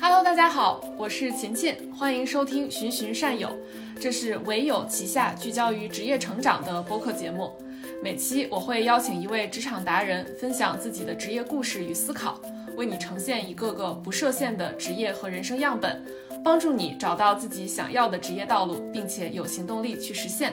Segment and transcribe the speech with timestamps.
[0.00, 3.46] Hello，大家好，我是琴琴，欢迎收听《循循善友》，
[4.00, 7.52] 这是唯有旗下聚焦于职业成长的播客节目。
[8.02, 12.40] 每期我会邀请一位职场达人，分享自己的职业故事与思考，
[12.76, 16.02] 为你呈现一个个不设限的职业和人生样本，
[16.42, 20.52] 帮助你找到自己想要的职业道路，并且有行动力去实现。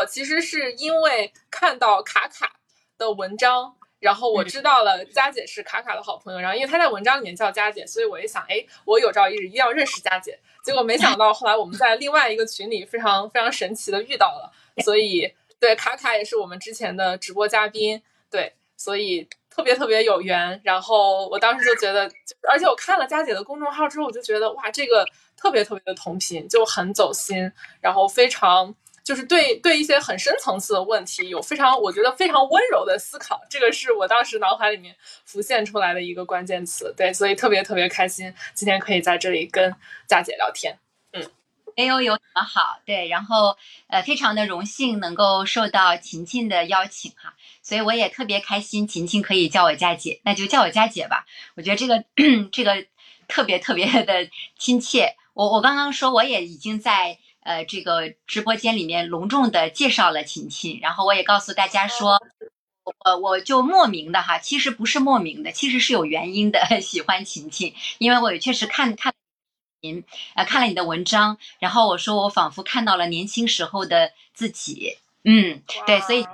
[0.00, 2.56] 我其实是因为看到卡卡。
[3.00, 10.38] 的文章，然后我知道了佳姐是卡卡的好朋友，然后因为她在文章里面叫佳姐，所以我一想，哎，我有朝一日一定要认识佳姐。
[10.62, 14.52] 结果没想到后来我们在另外一个群里非常非常神奇的遇到了，
[14.84, 20.60] 所以对卡卡也是我们之前的直播嘉宾，对，所以特别特别有缘。
[20.62, 22.02] 然后我当时就觉得，
[22.50, 25.06] 而且我看了佳姐的公众号之后，我就觉得哇，这个
[25.38, 28.74] 特别特别的同频，就很走心，然后非常。
[29.10, 34.94] 就是对对一些很深层次的问题有非常我觉得非常温柔的思考，这个是我当时脑海里面
[35.24, 36.94] 浮现出来的一个关键词。
[36.96, 39.74] 对，所以特别特别开心今天可以在这里跟
[40.06, 40.78] 佳姐聊天。
[41.12, 41.28] 嗯，
[41.74, 42.78] 哎呦呦，你们好。
[42.84, 43.56] 对，然后
[43.88, 51.26] 呃，非常的荣幸能够受到琴琴的邀请哈，所以我也特别开心，琴琴可以叫我佳姐，那就叫我佳姐吧。
[51.56, 52.04] 我觉得这个
[52.52, 52.86] 这个
[53.26, 55.16] 特别特别的亲切。
[55.34, 57.18] 我我刚刚说我也已经在。
[57.42, 62.20] 呃，这个直播间里面隆重的介绍了琴琴，然后我也告诉大家说，
[63.04, 69.14] 我我就莫名的哈，其实不是莫名的，其实是有原因的， 喜欢琴琴，因为我也确实看看
[69.80, 76.26] 您，呃，看了你的文章，然后我说我仿佛看到了年轻时候的自己，嗯，对，所以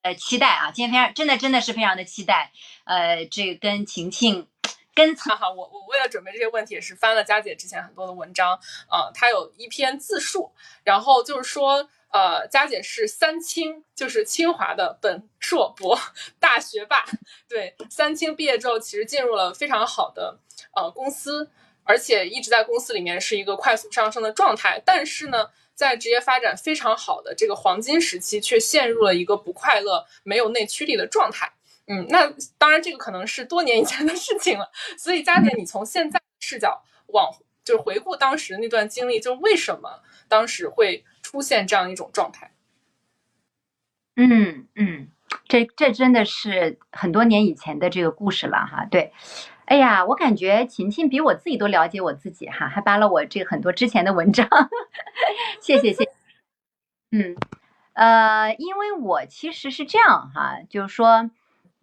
[0.00, 2.52] 呃，期待啊，今天非常真的真的是非常的期待，
[2.84, 4.46] 呃，这个跟琴琴。
[4.94, 8.58] 跟 哈哈，我我为了准备这些问题，也是翻了佳姐之前很多的文章，
[8.90, 10.52] 呃，她有一篇自述，
[10.84, 15.98] 然后就是说，呃，佳姐是三清，就是清华的本硕博
[16.38, 17.04] 大学霸，
[17.48, 20.38] 对，三清毕业之后，其实进入了非常好的
[20.74, 21.48] 呃公司，
[21.84, 31.54] 而且一直在公司里面是一个快速上升的状态，但是呢，在职业发展非常好的这个黄金时期，却陷入了一个不快乐、没有内驱力的状态。
[31.86, 34.70] 嗯，那当然，这个可能是多年以前的事情了。
[34.96, 37.32] 所以，佳姐，你从现在视角往
[37.64, 42.52] 就回顾当时那段经历，就为什么当时会出现这样一种状态？
[44.16, 45.08] 嗯嗯，
[45.48, 48.86] 这这真的是很多年以前的这个故事了哈。
[48.90, 49.12] 对，
[49.64, 54.48] 哎呀，我感觉琴琴比我自己都了解我自己哈，还扒了我这很多之前的文章，
[55.60, 56.08] 谢谢谢。
[57.10, 57.36] 嗯，
[57.94, 61.30] 呃，因为我其实是这样哈，就是说。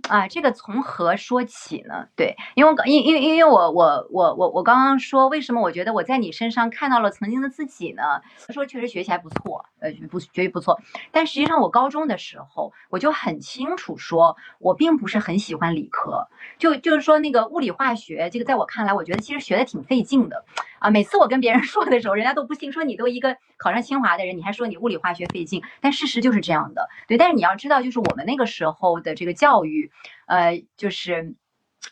[0.08, 2.08] 啊，这个从何说起呢？
[2.16, 8.04] 对，因为因因为因为我我我我我刚刚说，为什么我觉得我在你身上看到了曾经的自己呢？
[8.50, 10.80] 说确实学习还不错，呃，不绝对不错。
[11.12, 16.28] 但实际上我高中的时候，我就很清楚说，我并不是很喜欢理科，
[16.58, 20.46] 就就是说那个物理化学，这个在我看来，我觉得其实学的挺费劲的。
[20.80, 25.62] 啊，每次我跟别人说的时候，人家都不信，说你都一个考上清华的人，你还说你物理化学费劲。
[25.81, 27.18] 但事实就是这样的，对。
[27.18, 29.92] 但是你要知道，就是我们那个时候的这个教育，
[30.25, 31.36] 呃，就是，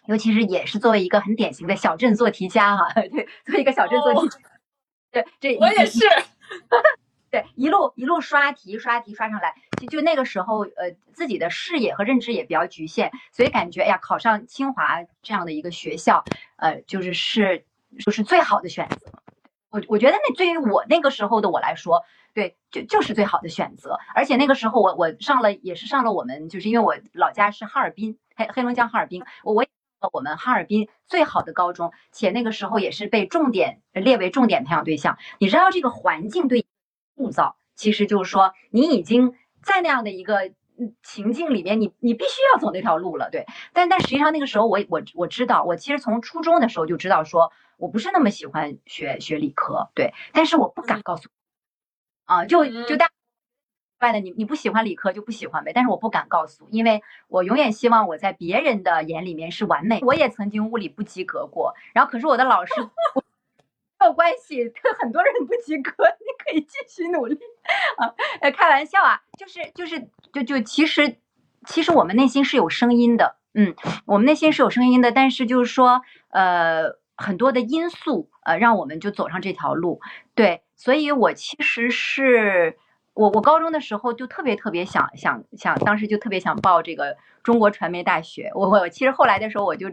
[0.07, 3.09] 尤其是也是作为一个很典型的小镇做题家哈， 对，
[3.45, 4.29] 作为一个小镇做题，
[5.11, 5.99] 对，这我也是，
[7.29, 16.23] 对，一路一路刷题刷题刷上来，就就那个时候，呃，自己的视野和认知也比较局限，所以感觉哎呀，考上清华这样的一个学校，
[16.55, 17.65] 呃，就是是。
[18.05, 19.23] 就是最好的选择，
[19.69, 23.97] 我我觉得那对于我那个时候的我来说，对，就就是最好的选择。
[24.15, 29.65] 而且那个时候我我上了也是上了我们，就是因为我老家是哈尔滨，黑黑龙江哈尔滨，我我
[30.13, 35.17] 我们哈尔滨最好的高中，且那个时候也是被重点列为重点培养对象。
[35.39, 36.65] 你知道这个环境对
[37.15, 40.51] 塑造，其实就是说你已经在那样的一个。
[41.03, 43.45] 情境里面，你你必须要走那条路了，对。
[43.73, 50.13] 但但实际上那个时候，我我我知道，我其实从初中的时候就知道，说我不是那么喜欢学学理科，对。
[50.33, 51.29] 但是我不敢告诉，
[52.25, 53.09] 啊，就就大
[54.01, 55.71] 外的你你不喜欢理科就不喜欢呗。
[55.73, 59.99] 但是我不敢告诉，因为我永远希望我在别人的眼里面是完美。
[60.03, 62.73] 我也曾经物理不及格过，然后可是我的老师。
[63.99, 64.71] 没有关系，
[65.01, 67.37] 很多人不及格，你可以继续努力
[67.97, 68.13] 啊！
[68.41, 71.17] 呃，开玩笑啊，就是就是就就其实
[71.65, 79.99] 其实我们内心是有声音的，嗯，我们内心是有声音的，但是就是说呃很多的因素呃让我们就走上这条路，
[80.33, 82.77] 对，所以我其实是
[83.13, 89.91] 我我高中的时候就特别特别想想想，当时就特别想报这个中国传媒大学，我我其实后来的时候我就。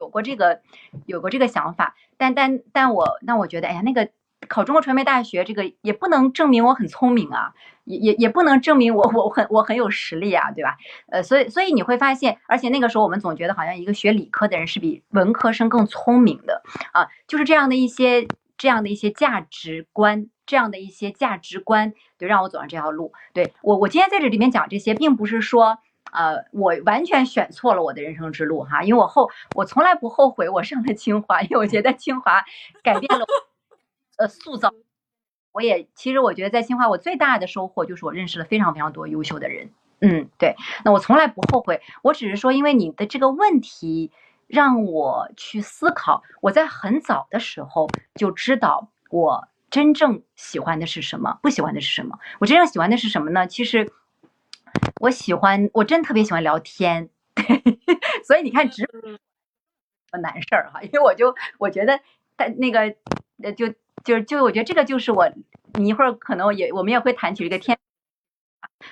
[0.00, 0.62] 有过这个
[1.04, 4.08] 有过这个想法，但但但我那我觉得，哎呀，那个
[4.48, 7.52] 考中国传媒大学这个也不能证明我很聪明啊，
[7.84, 10.76] 也也也不能证明我我很我很有实力啊，对吧？
[11.10, 18.26] 呃，所以所以你会发现，而且那个时候我们总觉得好像一个学理科的人是比文科生更聪明的啊，就是这样的一些
[18.56, 23.12] 这样的一些价值观，这样的一些价值观，就，让我走上这条路。
[23.32, 25.78] 对我我今天在这里面讲这些，并不是说。
[26.12, 32.42] 呃，我完全选错了我的人生之路哈，因为我后我从来不后悔我上了清华，因为我觉得清华
[32.82, 33.24] 改变了
[34.20, 34.72] 呃塑造。
[35.52, 39.70] 我也其实我觉得在清华我最大的收获就是我认识了非常非常多优秀的人。
[40.00, 44.12] 嗯，对，那我从来不后悔，我只是说因为你的这个问题
[44.46, 52.18] 让我去思考，我在很早的时候就知道我真正喜欢的是什么，不喜欢的是什么。
[52.38, 53.46] 我真正喜欢的是什么呢？
[53.46, 53.92] 其实。
[55.00, 57.44] 我喜欢，我真特别喜欢聊天，对，
[58.24, 61.98] 所以你看直播难事儿哈，因为我就我觉得，
[62.36, 62.94] 但那个
[63.42, 63.74] 呃，就
[64.04, 65.30] 就是就我觉得这个就是我，
[65.74, 67.78] 你一会儿可能也我们也会谈起这个天，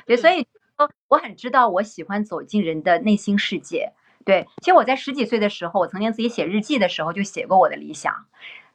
[0.06, 0.46] 对，所以
[0.76, 3.92] 说我很知道我喜欢走进人的内心世界，
[4.24, 8.26] 对，其实我在十几岁的时候，我曾经自己写日记的时候就写过我的理想。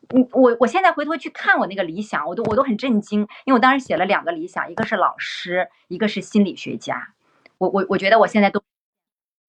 [0.10, 7.14] 嗯，我我现在回头去看我那个理想，我都我都很震惊，因为我当时写了两个理想，一个是老师，一个是心理学家。
[7.58, 8.62] 我我我觉得我现在都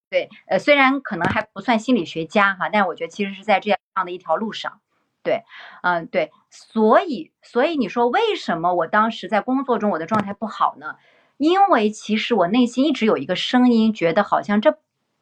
[0.09, 4.79] 对，呃，虽然可能还不算心理学家哈，但是我觉得其实是在这样的一条路上。
[5.25, 5.43] 对，
[5.81, 10.95] 嗯，对，所以所以你说为什么我当时在工作中我的状态不好呢？
[11.35, 14.71] 因为其实我内心一直有一个声音，觉得好像这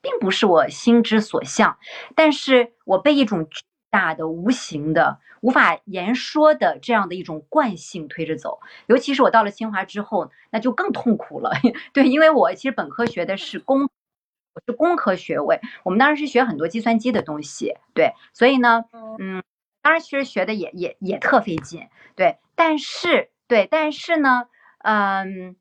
[0.01, 1.77] 并不是我心之所向，
[2.13, 3.63] 但是我被一种巨。
[3.94, 11.51] 大的无形的无法言说的这样的一种惯性推着走，尤其是我到了清华之后，那就更痛苦了。
[11.94, 17.75] 对，因为我其实本科学的是工，我是工科学位，我们当时是学很多计算机的东西。
[17.94, 18.83] 对，所以呢，
[19.19, 19.44] 嗯，
[19.83, 21.88] 当然其实学的也也也特费劲。
[22.15, 24.47] 对，但是对，但是呢，
[24.80, 25.56] 嗯，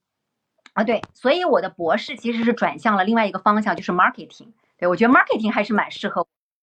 [0.72, 4.52] 啊对，所以我的博士其实是转向了另外一个方向，就是 marketing。
[4.78, 6.26] 对我觉得 marketing 还是蛮适合。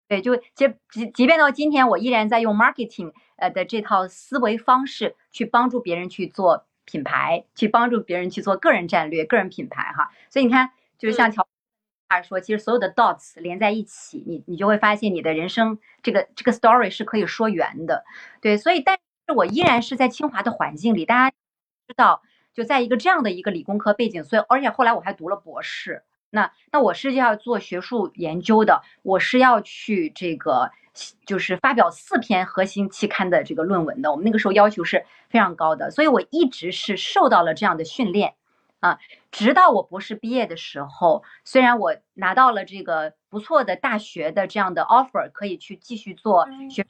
[0.08, 10.10] 对，就即即即便到今天，我依然在用 marketing 呃的这套思维方式去帮助别人去做品牌，去帮助别人去做个人战略、个人品牌哈。
[10.28, 11.48] 所以你看，就是像乔他
[12.22, 18.04] 说，其实所有的 dots 连在一起，你你就会发现你的人生这个这个 story 是可以说圆的。
[18.40, 18.98] 对，所以但
[19.28, 21.36] 是我依然是在清华的环境里，大家
[21.88, 22.22] 知道，
[22.52, 26.04] 就在一个这样的一个理工科背景，所以而且后来我还读了博士。
[26.30, 30.72] 那那我是要做学术研究的，我是要去这个
[31.26, 34.10] 就是发表四篇核心期刊的这个论文的。
[34.10, 38.34] 我们那个时候要求是非常高的，所以我一直是受到了这样的训练
[38.84, 38.98] 啊。
[39.30, 46.86] 直到我博士毕业的时候，虽然我拿到了这个不错的大学的这样的 offer，可以去继续做学，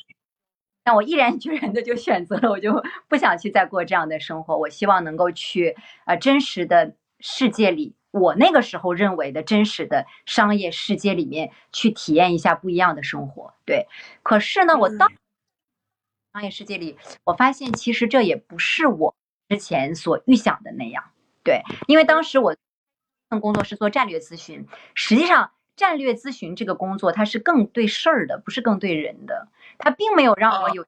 [0.83, 4.59] 但我毅然决然的就选择了，我就不想去再过这样的生活。
[4.59, 7.95] 我希望能够去呃真实的世界里。
[8.11, 13.89] 我那个时候认为的真实的商业世界里面去体验一下不一样的生活，对。
[14.23, 15.09] 可是呢，我到
[16.33, 19.17] 商业世界里，我发现其实这也不是我
[19.49, 21.11] 之前所预想的那样，
[21.45, 21.63] 对。
[21.87, 22.57] 因为当时我
[23.31, 29.49] 份工作是做战略咨询，实际上战略咨询这个工作它是更对事儿的，不是更对人的。
[29.79, 30.85] 它并没有让我有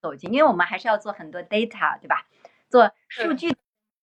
[0.00, 2.26] 走进，因为我们还是要做很多 data，对吧？
[2.70, 3.54] 做数据。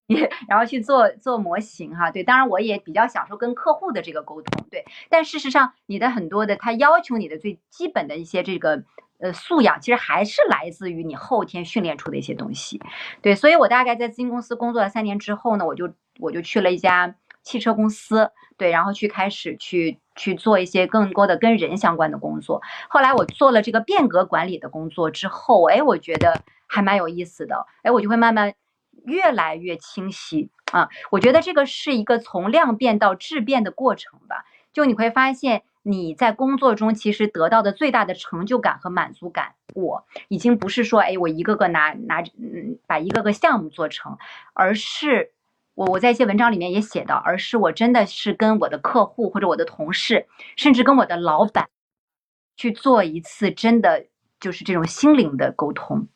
[0.49, 4.83] 然后去做做模型哈，对，当然我也比较享受跟客户的这个沟通，对。
[5.07, 8.83] 但事实上，你的很多的他要求你的最基本的一些这个
[9.19, 12.81] 呃素养，其实还是来自于你后天训练出的一些东西，
[13.21, 13.35] 对。
[13.35, 22.61] 所以我大概在咨询公司工作了三年之后呢，我就我就去了一家汽车公司，对，然后去开始去去做一些更多的跟人相关的工作。
[22.89, 28.53] 后来我做了这个变革管理的工作之后，哎，我觉得还蛮有意思的，哎，我就会慢慢。
[29.05, 30.89] 越来越清晰啊！
[31.09, 34.43] 我觉得这个是一个从量变到质变的过程吧。
[34.73, 44.17] 就你会发现，你在工作中其实得到的最大的成就感和满足感，我已经不是说，哎，我一个个拿拿嗯把一个个项目做成，
[44.53, 45.31] 而是
[45.75, 51.69] 我我在一些文章里面也写到，而是我真的是跟我的客户或者我的同事，甚至跟我的老板
[52.57, 54.05] 去做一次真的
[54.39, 56.07] 就是这种心灵的沟通。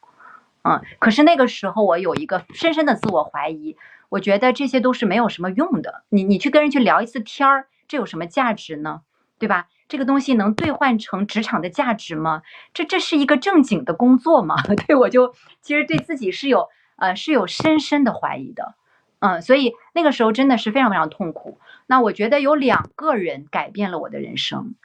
[0.64, 3.78] 嗯，可是那个时候我有一个深深的自我怀疑，
[4.10, 6.04] 我觉得这些都是没有什么用的。
[6.10, 9.02] 你你去跟人去聊一次天儿，这有什么价值呢？
[9.40, 9.68] 对吧？
[9.90, 12.42] 这个东西能兑换成职场的价值吗？
[12.74, 14.56] 这这是一个正经的工作吗？
[14.88, 18.76] 对我就其实对自己是有呃是有深深的怀疑的。
[19.20, 21.60] 嗯，所以那个时候真的是非常非常痛苦。
[21.88, 24.76] 那我觉得有两个人改变了我的人生。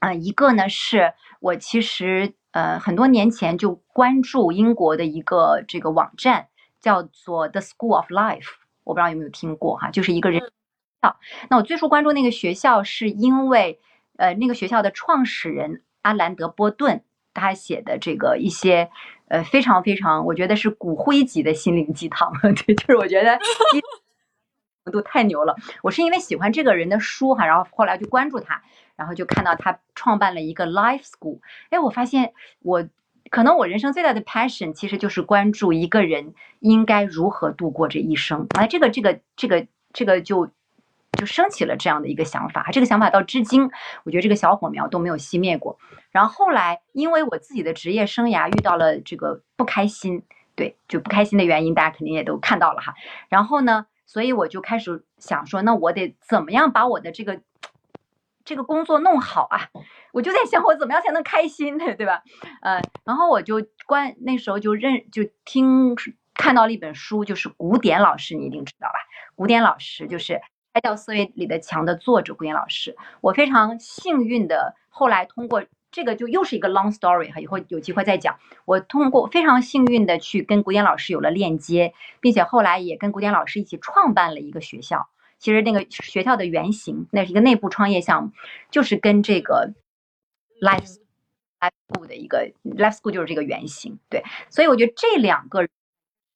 [0.00, 6.48] 啊，一个呢是我其实呃很多年前就关注英国的一个这个网站，
[6.80, 8.48] 叫做 The School of Life，
[8.84, 10.42] 我不知道有没有听过哈，就是一个人
[11.02, 11.16] 校。
[11.48, 13.80] 那我最初关注那个学校，是因为
[14.16, 17.02] 呃那个学校的创始人阿兰德波顿
[17.34, 18.90] 他写的这个一些
[19.28, 23.38] 呃非常非常，我觉得是骨灰级的心灵鸡汤， 对，就是我觉得。
[24.90, 25.54] 都太牛了！
[25.82, 28.62] 我是因为喜欢这个人的书哈，然后后来就关注他，
[28.96, 31.38] 然后就看到他创办了一个 Life School。
[31.68, 32.88] 哎，我发现我
[33.30, 38.48] 可能我人生最大的 passion 其实就是关注一个人应该如何度过这一生。
[38.58, 40.50] 哎，这个这个这个这个就
[41.18, 42.68] 就升起了这样的一个想法。
[42.72, 43.70] 这个想法到至今，
[44.04, 45.78] 我觉得这个小火苗都没有熄灭过。
[46.10, 50.22] 然后后来因为我自己的职业生涯遇到了这个不开心，
[50.54, 52.94] 对，就不开心的原因，大家肯定也都看到了哈。
[53.28, 53.86] 然后呢？
[54.06, 57.40] 所以我就开始想说，那我得怎么样把我的这个
[58.44, 59.68] 这个工作弄好啊？
[60.12, 61.94] 我就在想，我怎么样才能开心呢？
[61.94, 62.24] 对吧？
[62.60, 65.94] 呃，然后我就关那时候就认就听
[66.34, 68.94] 看到了一本书，就是古典老师，你一定知道吧？
[69.36, 70.32] 古典老师就是
[70.72, 72.96] 《开掉思维里的墙》的作者，古典老师。
[73.20, 75.64] 我非常幸运的，后来通过。
[75.92, 78.38] 这个就又是一个 long story 哈，以后有机会再讲。
[78.64, 85.08] 我通过非常幸运的去跟古典老师有了链接，并且后来也跟古典老师一起创办了一个学校。
[85.40, 88.30] 其实那个学校的原型，那是一个内部创业项目，
[88.70, 89.74] 就是跟这个
[90.62, 90.98] life
[91.58, 93.98] life school 的一个 life school 就是这个原型。
[94.08, 95.62] 对，所以我觉得这两个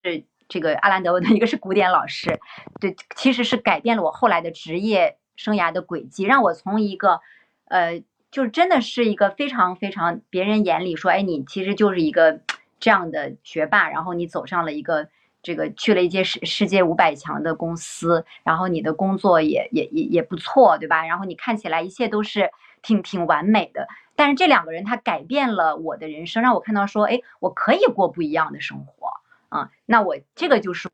[0.03, 2.41] 是这个阿兰德文的一个是古典老师，
[2.81, 7.21] 对，其实是改变了我后来的职业生涯的轨迹，让我从一个
[7.67, 8.03] 呃。
[8.35, 12.41] 就真的是一个非常非常别人眼里说，哎，你其实就是一个
[12.81, 15.07] 这样的学霸，然后你走上了一个
[15.41, 21.07] 这个去了一届世世界五百强的公司，然后你的工作也也也也不错，对吧？
[21.07, 22.51] 然后你看起来一切都是
[22.83, 23.87] 挺挺完美的。
[24.17, 29.11] 但是这两个人他改变了我的人生，让我看到说，哎，我可以过不一样的生活
[29.55, 29.71] 啊。
[29.87, 30.91] 那我这个就是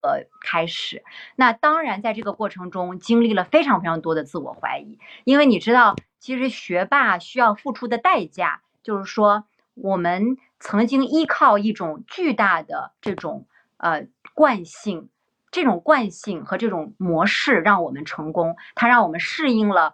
[0.00, 1.04] 呃开始。
[1.36, 5.94] 那当然在这个过程中经历了非常非常多的自我怀疑，因为你知道。
[6.24, 15.10] 其实学霸需要付出的代价，就是说，我们曾经依靠一种巨大的这种呃惯性，
[15.50, 19.92] 这种惯性和这种模式让我们成功，它让我们适应了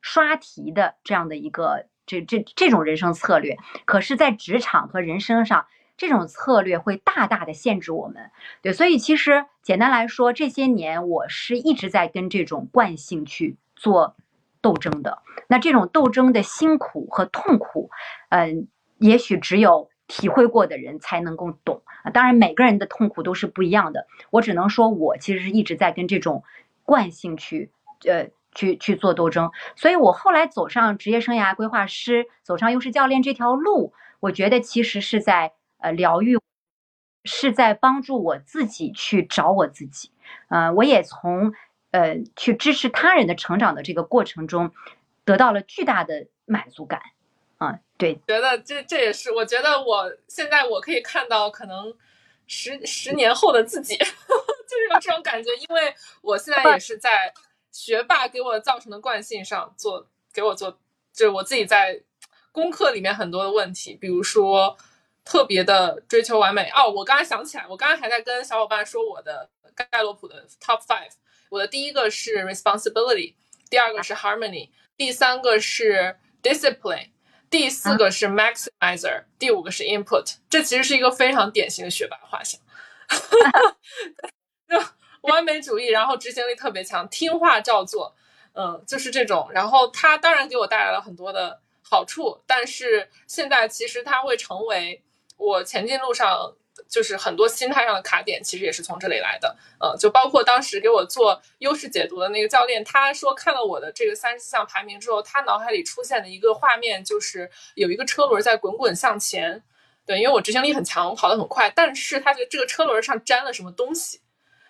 [0.00, 3.56] 刷题的这样的一个这这这种人生策略。
[3.84, 8.30] 可是，在职场和人生上，这种策略会大大的限制我们。
[8.62, 14.16] 对，所以其实简单来说，这些年我是一直在跟这种惯性去做。
[14.62, 17.90] 斗争的那这种斗争的辛苦和痛苦，
[18.28, 18.68] 嗯，
[18.98, 22.12] 也许只有体会过的人才能够懂啊。
[22.12, 24.06] 当然，每个人的痛苦都是不一样的。
[24.30, 26.44] 我只能说，我其实是一直在跟这种
[26.84, 27.72] 惯性去，
[28.04, 29.50] 呃，去去做斗争。
[29.74, 36.38] 所以我后来走上职业生涯规划师，走上优势教练这条路，我觉得其实是在呃疗愈，
[37.24, 40.10] 是在帮助我自己去找我自己。
[40.48, 41.52] 嗯，我也从。
[41.92, 44.72] 呃，去支持他人的成长的这个过程中，
[45.26, 47.02] 得到了巨大的满足感。
[47.58, 51.94] 啊，对，觉得这这也是，我觉得我现在我可以看到可能
[52.46, 57.30] 十十年后的自己， 就是有这种感觉，因为我现在也是在
[57.70, 60.70] 学霸给我造成的惯性上做，给我做，
[61.12, 62.00] 就是我自己在
[62.52, 64.74] 功课里面很多的问题，比如说
[65.24, 66.70] 特别的追求完美。
[66.74, 69.50] 哦，我刚才想起来，我刚刚还在跟小伙伴说我的
[69.90, 71.12] 盖洛普的 Top Five。
[71.48, 73.34] 我的第一个是 responsibility，
[73.68, 77.10] 第二个是 harmony，第三个是 discipline，
[77.50, 80.36] 第四个是 maximizer，第五个是 input。
[80.48, 82.58] 这其实是一个非常典型的学霸画像，
[84.66, 84.82] 就
[85.28, 88.16] 完美主义，然后执行力特别强，听话照做，
[88.54, 89.50] 嗯，就是这种。
[89.52, 95.04] 然后它当然给我带来了很多的好处，但是现在其实它会成为
[95.36, 96.54] 我前进路上。
[96.88, 99.56] 就是很多心态上的卡点，其实也是从这里来的。
[99.78, 109.62] 呃，就包括当时给我做优势解读的那个教练，他说看了我的这个三十项排名之后，他脑海里出现的一个画面就是有一个车轮在滚滚向前。
[110.06, 114.20] 对，因为我执行力很强，我跑得很快，但是他觉得这个车轮上沾了什么东西，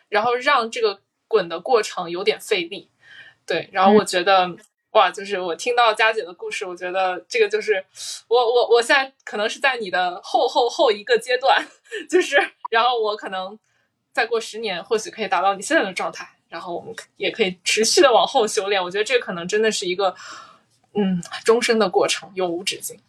[0.08, 2.90] 然后让这个滚的过程有点费力。
[3.46, 4.56] 对，然后我觉得。
[4.92, 7.82] 哇，就是我听到佳姐的故事，我觉得这个就是
[8.28, 11.66] 我我我现在可能是在你的后后后一个阶段，
[12.10, 12.36] 就是
[12.70, 13.58] 然后我可能
[14.12, 18.82] 再过十年，或许可以达到你现在的状态，然后我们也可以持续的往后修炼。
[18.82, 20.14] 我觉得这可能真的是一个
[20.92, 23.00] 嗯终身的过程，永无止境。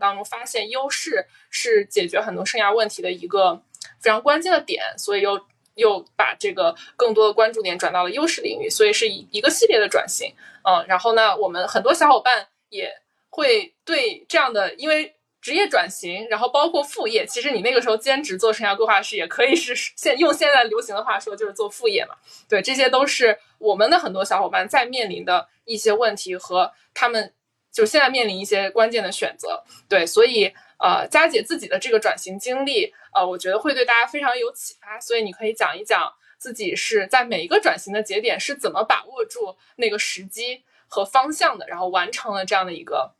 [0.00, 3.62] 当中发现优势是解决很多生涯问题的一个
[4.00, 5.46] 非常关键的点，所以又。
[5.78, 12.92] 又把这个更多的关注点转到了优势领域，所以是一一个系列的转型，嗯，然后呢，我们很多小伙伴也
[13.30, 22.14] 会对这样的，因为职业转型，然后包括副业，其实你那个时候兼职做生涯规划师，也可以是现用现在流行的话说，就是做副业嘛。
[22.48, 27.32] 对，这些都是我们的很多小伙伴在面临的一些问题和他们
[27.72, 29.62] 就现在面临一些关键的选择。
[29.88, 35.00] 对，所以呃，佳姐自己的这个转型经历，呃，我觉得会对大家非常有启发。
[35.00, 43.14] 所以你可以讲一讲自己是在每一个转型的节点是怎么把握住那个时机和方向的，然后完成了这样的一个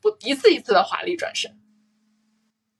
[0.00, 1.58] 不一次一次的华丽转身。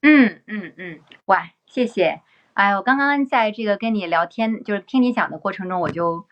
[0.03, 2.23] 嗯嗯嗯，哇，谢谢！
[2.55, 6.27] 哎，我刚刚在这个跟你聊天，就是听你讲的过程中，我就，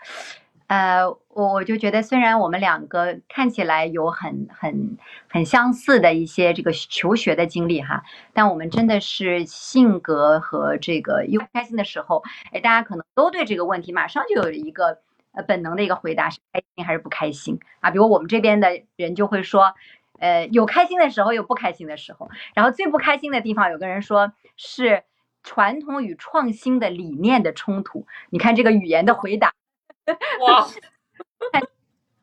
[0.68, 4.96] 呃，我我就觉得，虽然我们两个看起来有很很
[5.28, 12.22] 很相似的一些这个求学的经历哈，但我们真的是性格和这个又开心的时候，
[12.52, 14.98] 哎，大家可能都对这个问题马上就有一个
[15.32, 17.90] 呃本能的一个回答，是开心还是不开心啊？
[17.90, 19.74] 比如我们这边的人就会说。
[20.20, 22.28] 呃，有开心的时候，有不开心的时候。
[22.52, 25.04] 然后最不开心的地方，有个人说是
[25.44, 28.04] 传统与创新的理念的冲突。
[28.28, 29.52] 你看这个语言的回答，
[30.40, 30.68] 哇，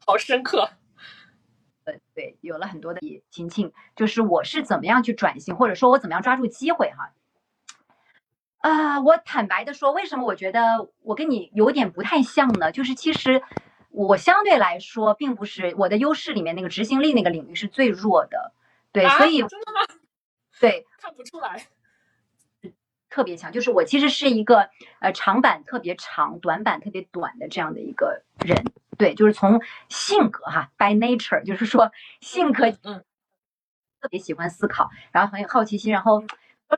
[0.05, 0.69] 好深刻。
[1.83, 7.11] 呃，对，有了很多的情境，就是我是怎么样去转型，或者说我怎么样抓住机会哈。
[8.57, 12.71] 啊，我坦白的说，为什么我觉得我跟你有点不太像呢？
[12.71, 13.43] 就是其实。
[13.97, 18.51] 我相对来说，并不是我的优势里面那个执行力那个领域是最弱的，
[18.91, 19.79] 对，所以真的吗？
[20.59, 21.65] 对，看不出来，
[23.15, 23.53] 特别强。
[23.53, 24.69] 就是我其实是一个
[24.99, 28.65] 呃长板特别长，短板特别短的这样的一个人，
[28.97, 33.05] 对，就是从性格哈，by nature，就是说性格嗯，
[34.01, 36.21] 特别喜欢思考，然后很有好奇心，然后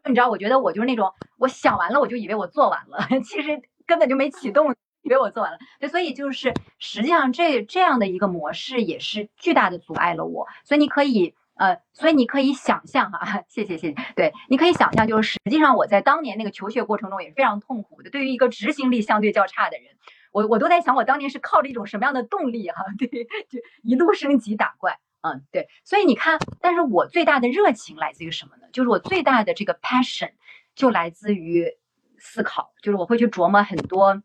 [0.05, 4.75] 你知道，我觉得我就是那种我想完了，我就以为我做完了， 其实根本就没启动。
[5.03, 10.45] 以为我做完了，对，所以就是实际上这这样的一个模式也是巨大的阻碍了我。
[10.65, 18.09] 所以你可以呃，所以你可以想象哈， 谢谢谢谢，对，你可以想象，就是实际上我在当年那个求学过程中也是非常痛苦的。
[18.09, 19.87] 对于一个执行力相对较差的人，
[20.31, 22.83] 我我都在想，我当年是靠着一种什么样的动力哈？
[22.97, 23.07] 对，
[23.49, 25.67] 就一路升级打怪，嗯，对。
[25.83, 28.67] 所以你看，但是我最大的热情来自于什么呢？
[28.71, 30.31] 就是我最大的这个 passion
[30.75, 31.65] 就来自于
[32.17, 34.21] 思考，就是我会去琢磨很多。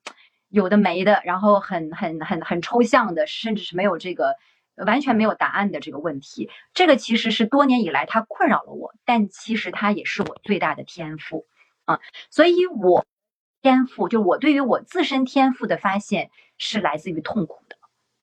[0.49, 4.37] 有的没的，然后很很很很抽象的，甚至是没有这个
[4.77, 11.47] 完全没有答案的这个问题，这个其实是多年以来它困扰了我，但其实它也是我最大的天赋
[11.85, 12.01] 啊。
[12.31, 13.07] 所以，我
[13.61, 17.77] 天赋就我对于我自身天赋的发现是来自于痛苦的，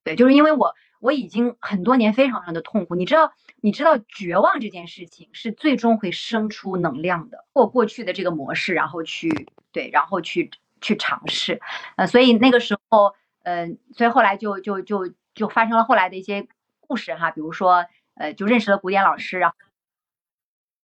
[0.04, 10.52] 对，就是因为我我已经很多年非常非常的痛苦，你知道，你知道绝望这件事情是最终会生出能量的，过过去的这个模式，然后去对，然后去。
[10.82, 11.60] 去尝试，
[11.98, 16.48] 呃，所以那个时候，嗯，所以后来就就就就发生了后来的一些
[16.82, 19.56] 故事哈，比如说，呃，就认识了古典老师，然后，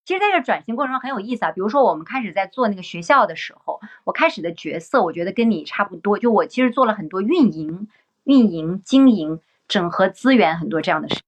[0.04, 7.88] 其实在这转型过程中很有意思啊，比如说我们开始在做那个学校的时候，我开始的角色，我觉得跟你差不多，就我其实做了很多运营、
[8.24, 11.22] 运营、经营、整合资源很多这样的事，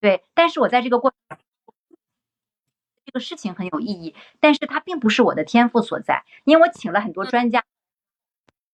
[0.00, 1.12] 对，但是我在这个过。
[3.04, 7.64] 这个事情很有意义，但是它并不是我的天赋所在，因为我请了很多专家。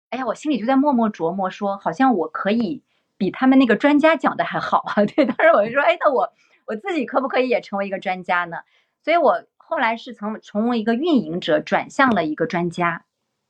[0.09, 2.81] 哎呀，我心里就在默默琢磨，说好像我可以
[3.23, 5.05] 比他们那个专家讲的还好啊。
[5.07, 6.33] 对，当时我就说，哎，那我
[6.67, 8.57] 我自己可不可以也成为一个专家呢？
[9.05, 13.05] 所以我后来是从从为一个运营者转向了一个专家，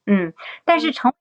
[0.04, 0.34] 嗯，
[0.66, 1.14] 但是成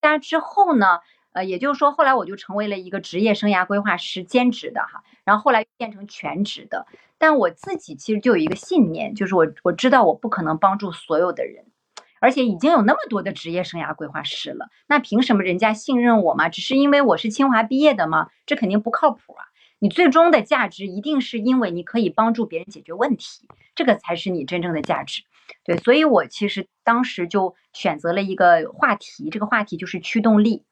[0.00, 1.00] 家之后呢，
[1.32, 6.86] 呃，也就是说后来我就成为了一个职业生涯规划师兼职的哈，然后后来变成全职的。
[7.18, 11.66] 但我自己其实就有一个信念，就是我我知道我不可能帮助所有的人。
[12.22, 16.48] 而且已经有那么多的职业生涯规划师了，那凭什么人家信任我吗？
[16.48, 18.28] 只是因为我是清华毕业的吗？
[18.46, 19.42] 这肯定不靠谱啊！
[19.80, 25.24] 你最终的价值一定是因为你可以帮助别人解决问题，这个才是你真正的价值。
[25.64, 30.62] 对，所以我其实当时就选择了一个话题，这个话题就是驱动力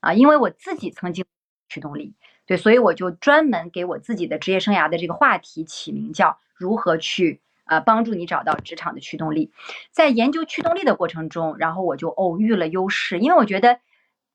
[0.00, 1.24] 啊，因为我自己曾经
[1.70, 2.12] 驱动力，
[2.46, 7.40] 对，所以我就专门给我自己的职业生涯的这个话题起名叫如何去。
[7.68, 9.52] 呃，帮助你找到职场的驱动力。
[9.92, 13.80] 在研究驱动力的过程中，然后我就偶遇了优势，因为我觉得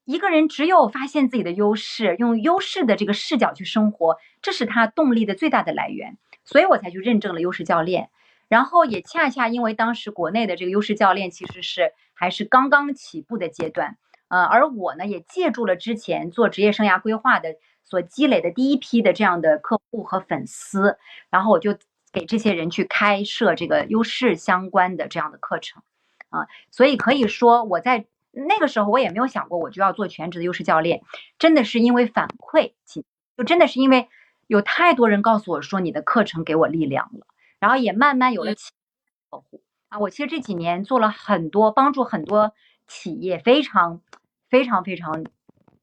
[0.06, 6.18] 一个人只有发现自己的优势，用优势的这个视角去生活，这是他动力的最大的来源。
[6.46, 8.10] 所以我才去认证了优势教练。
[8.50, 20.98] 然后也恰恰因为当时国内的这个优势教练其实是还是刚刚起步的阶段，呃，而我呢也借助了之前做职业生涯规划的所积累的第一批的这样的客户和粉丝，
[21.32, 21.76] 然后我就。
[22.14, 25.82] 给这些人去开设这个优势相关的这样的课程，
[26.30, 31.02] 啊，所以可以说我在那个时候我也没有想过我就要做全职的优势教练，
[31.40, 32.74] 真的是因为反馈，
[33.36, 34.08] 就真的是因为
[34.48, 37.26] 有太多人告诉我说你的课程给我力量了，
[37.60, 38.54] 然后也慢慢有了
[39.30, 40.00] 客户啊。
[40.00, 42.54] 我其实这几年做了很多帮助很多
[42.88, 44.02] 企业，非常
[44.50, 45.26] 非常非常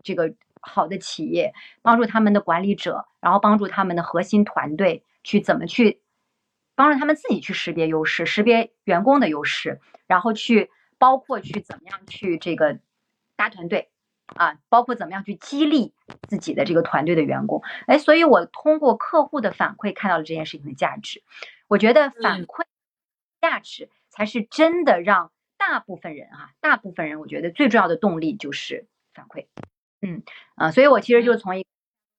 [0.03, 6.00] 这个好的企业，帮助他们的管理者，然后帮助他们的核心团队去怎么去
[6.81, 12.79] 帮助他们自己去识别优势，识别员工的优势，然后去包括去怎么样去这个
[13.37, 13.91] 搭团队。
[14.37, 15.93] 啊，包括怎么样去激励
[16.29, 21.25] 自己的这个团队的员工，哎，所以我通过客户的反馈看到了这件事情的价值。
[21.67, 22.63] 我觉得反馈
[23.41, 29.47] 价值才是真的让大部分人哈，大部分人我觉得最重要的动力就是反馈。
[30.01, 30.23] 嗯
[30.55, 31.67] 啊，所以我其实就从一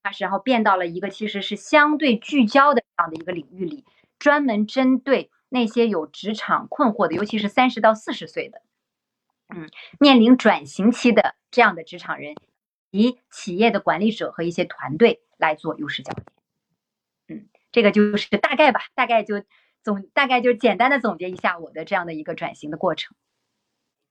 [0.02, 3.86] 开始，然后变到了一个其实是相对聚焦的这样的一个领域里，
[4.22, 8.62] 专门针对那些有职场困惑的，尤其是三十到四十岁的。
[9.52, 12.36] 嗯，面临转型期的这样的职场人，
[12.92, 16.26] 以企业的管理者和一些团队来做优势教练。
[17.40, 19.42] 嗯，这个就是大概吧，大概就
[19.82, 23.16] 总大概就简单的总结一下我的这样的一个转型的过程。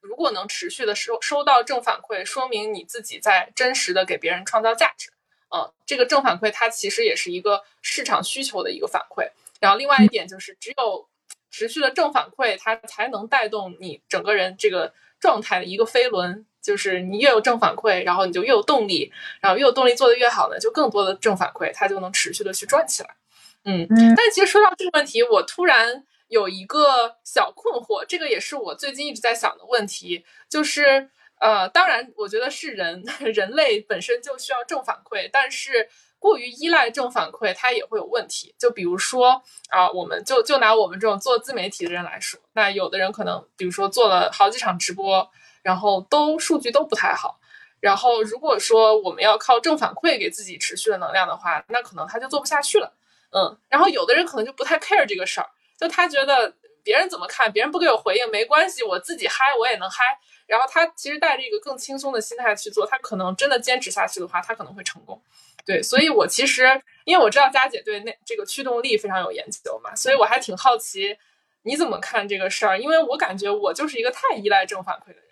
[0.02, 5.14] 如果能持续的收收到正反馈，说明你自己在真实的给别人创造价值。
[5.56, 9.32] 嗯，这个正反馈它其实也是一个市场需求的一个反馈。
[9.62, 11.08] 然后另外一点就是，只有
[11.50, 14.94] 持续的正反馈，它才能带动你整个人这个。
[15.22, 23.16] 状态的一个飞轮，就是你越有正反馈，然后你就越有动力，然后越有动力做得越好呢，就更多的正反馈，它就能持续的去转起来。
[23.64, 35.88] 嗯，但其实说到这个问题，我突然有一个小困惑，这个也是我最近一直在想的问题，就是呃，当然我觉得是人 人类本身就需要正反馈，但是。
[36.22, 38.54] 过于依赖正反馈，它也会有问题。
[38.60, 45.28] 就比如说啊，我们就就拿我们这种做自媒体的人来说，那有的人可能，比如说做了好几场直播，
[45.64, 47.40] 然后都数据都不太好。
[47.80, 52.94] 然后如果说我们要靠正反馈给自己持续的能量的话，那可能他就做不下去了。
[53.32, 56.54] 嗯，然后有的人可能就不太 care 这个事儿，就他觉得
[56.84, 60.20] 别人怎么看，别人不给我回应没关系，我自己嗨我也能嗨。
[60.46, 65.22] 然后他其实带着一个更轻松的心态去做，他可能真的坚持下去的话，他可能会成功。
[65.66, 71.18] 对，所以我其实因为我知道佳姐对那这个驱动力非常有研究嘛，所以我还挺好奇
[71.64, 75.24] 你怎么看这个事儿，因为我感觉我就是一个太依赖正反馈的人，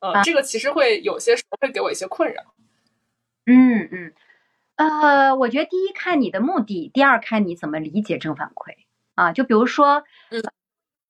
[0.00, 2.54] 呃，这个其实会有些时候会给我一些困扰。
[3.46, 4.12] 嗯嗯，
[4.76, 8.74] 呃，我觉得第一看你的目的，第二看你怎么理解正反馈
[9.14, 10.42] 啊，就比如说，嗯，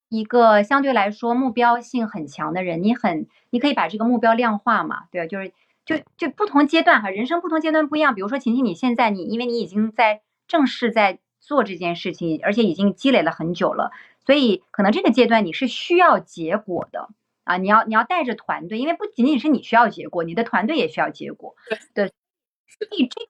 [0.08, 5.26] 一个相对来说目标性很强的人，你很你可以把这个目标量化嘛，对吧？
[5.26, 5.52] 就是。
[5.96, 8.14] 就就不同阶段哈，人生不同阶段不一样。
[8.14, 13.90] 比如说晴晴，你现在你因为你已经在正式在做这件事情，而且已经积累了很久了，
[14.24, 17.08] 所以可能这个阶段你是需要结果的
[17.44, 17.56] 啊。
[17.56, 21.56] 你要你要带着团队，因为不仅仅是你需要结果，你的团队也需要结果。
[21.94, 23.28] 对，所以这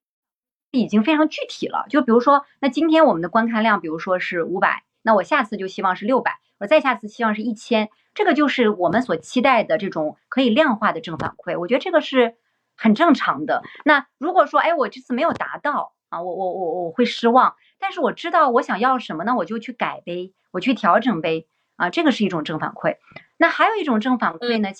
[0.70, 1.86] 已经非常具体了。
[1.88, 7.88] 就比如说，那今天我们的观看量，比如说是五百，那我下次就希望是六百，我再下次希望是一千。
[8.12, 12.34] 这个就是我们所期待的这种可以量化的正反馈，我觉得这个是
[12.80, 13.62] 很正常的。
[13.84, 17.54] 那如果说，哎，我这次没有达到啊，我我我我会失望。
[17.78, 22.96] 但是我知道我想要什么呢，我就去改呗，我去调整呗，啊，这个是一种正反馈。
[23.36, 24.70] 那还有一种正反馈呢，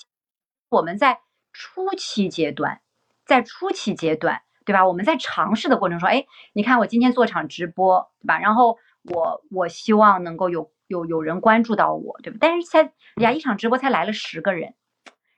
[0.69, 1.19] 我们在
[1.53, 2.81] 初期阶段，
[3.25, 4.87] 在初期阶段，对吧？
[4.87, 8.39] 我们在尝试的过程中，哎，你看我今天做场直播，对吧？
[8.39, 10.71] 然后我我希望能够有。
[10.91, 12.37] 有有人关注到我，对吧？
[12.41, 14.73] 但是才呀，一场直播才来了十个人，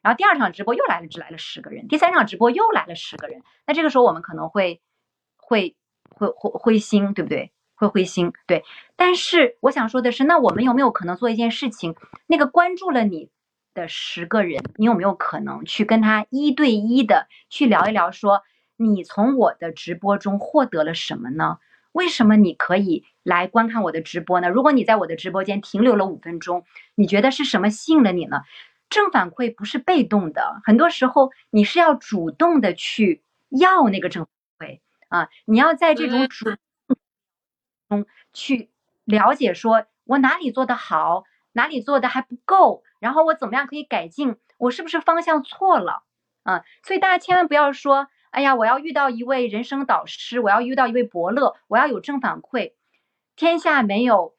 [0.03, 3.41] 然后第二场直播又来了，只来了十个人，第三场直播又来了十个人。
[3.65, 4.81] 那这个时候我们可能会
[5.37, 5.75] 会
[6.09, 7.51] 会会灰心，对不对？
[7.75, 8.63] 会灰心，对。
[8.95, 11.95] 但是我想说的是，那我们有没有可能做一件事情？
[12.27, 13.29] 那个关注了你
[13.73, 18.43] 的十个人，你有没有可能去跟他一对一的去聊一聊，说
[18.77, 21.57] 你从我的直播中获得了什么呢？
[21.93, 24.49] 为什么你可以来观看我的直播呢？
[24.49, 28.41] 如果你在我的直播间停留了五分钟，你觉得是什么吸引了你呢？
[28.93, 34.25] 正反馈不是被动的，很多时候你是要主动的去要那个正
[34.57, 34.79] 反馈
[35.09, 35.29] 啊！
[35.45, 36.57] 你要在这种主动
[37.89, 38.69] 中去
[39.03, 46.03] 了解，说我哪里做的好，哪里做的还不够，然后我怎么样可以改进，我是不是方向错了
[46.43, 46.63] 啊？
[46.83, 48.07] 所以大家千万不要说。
[48.33, 52.73] 哎呀，我要遇到一位人生导师，我要遇到一位伯乐，我要有正反馈。
[53.35, 54.35] 天下没有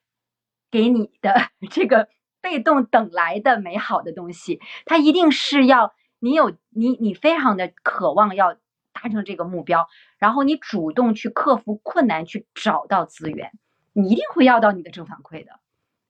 [0.69, 1.33] 给你的
[1.71, 2.09] 这个
[2.45, 8.53] 被动等来的美好的东西，它一定是要你有你你非常的渴望要
[8.93, 13.51] 达成这个目标，然后你主动去克服困难，去找到资源，
[13.95, 15.59] 你一定会要到你的正反馈的。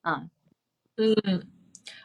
[0.03, 0.29] 嗯
[0.97, 1.49] 嗯。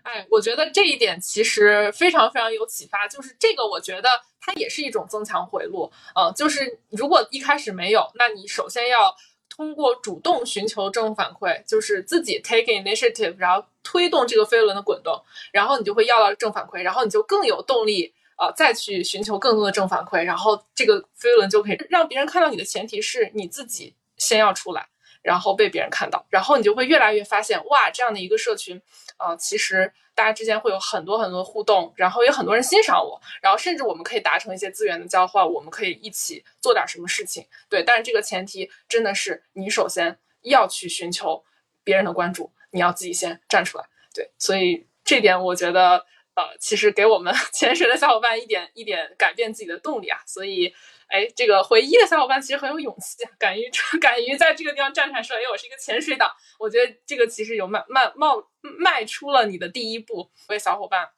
[0.04, 3.08] 哎，我觉得这一点其实非常非常有启发。
[3.08, 5.92] 就是这个，我觉得它也是一种增强回路。
[6.16, 9.16] 嗯，就是如果一开始没有，那你首先要
[9.60, 24.88] 通过主动寻求正反馈，就是自己 take initiative，然后推动这个飞轮的滚动，然后你就会要到正反馈，然后你就更有动力啊，再去寻求更多的正反馈，然后这个飞轮就可以让别人看到你的前提是你自己先要出来。
[25.30, 28.82] 然后被别人看到，然后你就会越来越发现，哇，这样的一个社群，
[29.20, 37.84] 呃，其实大家之间会有很多很多互动，然后有很多人欣赏我，然后甚至我们可以达成一些资源的交换，我们可以一起做点什么事情，对。
[37.84, 41.44] 但是这个前提真的是你首先要去寻求
[41.84, 44.32] 别人的关注，你要自己先站出来，对。
[44.40, 50.74] 所以这点我觉得，呃，其实给我们 潜水的小伙伴一点一点改变自己的动力啊，所以。
[51.10, 53.70] 哎，这个回忆的小伙伴其实很有勇气，敢于
[54.00, 60.30] 敢于在这个地方站出来说：“哎，我是一个潜水党。”我觉得这个其实有迈迈冒迈出了你的第一步。
[60.48, 61.10] 这位小伙伴，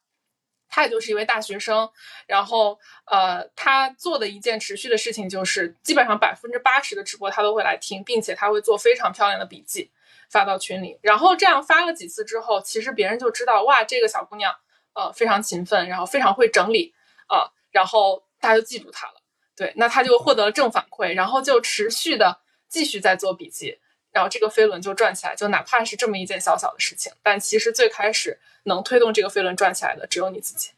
[0.69, 1.91] 他也就是一位大学生，
[2.25, 9.91] 然后呃，他做的一件持续的事情就是，基本上百分之八十的直播他都会来听，并且他会做非常漂亮的笔记
[10.29, 10.97] 发到群里。
[11.01, 14.55] 然后这样发了几次之后，其实别人就知道哇，这个小姑娘
[14.93, 16.93] 呃非常勤奋，然后非常会整理
[17.27, 19.20] 啊，然后大家就记住她了。
[19.55, 23.77] 对，那他就获得了正反馈，然后就持续的继续在做笔记，
[24.11, 25.35] 然后这个飞轮就转起来。
[25.35, 30.71] 就哪怕是这么一件小小的事情，但其实最开始能推动这个飞轮转起来的只有你自己。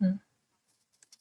[0.00, 0.20] 嗯，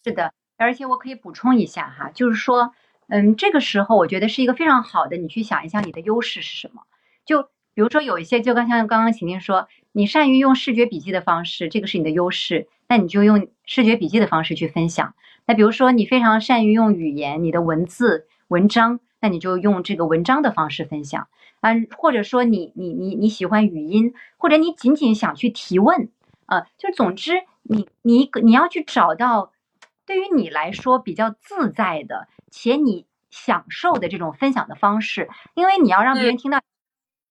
[0.04, 2.74] 是的，而且我可以补充一下哈，就是说，
[3.08, 6.82] 嗯，这个时候我觉得是一个非常好的，你去想一想你的优势是什么。
[7.26, 15.14] 就比如说有一些，就刚像刚刚晴晴说，你善于用视觉笔记的方式，这个是你的优势，那你就用视觉笔记的方式去分享。
[15.46, 21.28] 那比如说，你非常善于用语言，你的文字文章，那你就用这个文章的方式分享
[21.62, 26.10] 啊，或者说你你你你喜欢语音，或者你仅仅想去提问
[26.46, 29.52] 啊，就总之你你你要去找到
[30.06, 36.60] 对于你来说比较自在的且你享受的这种分享的方式，因为你要让别人听到。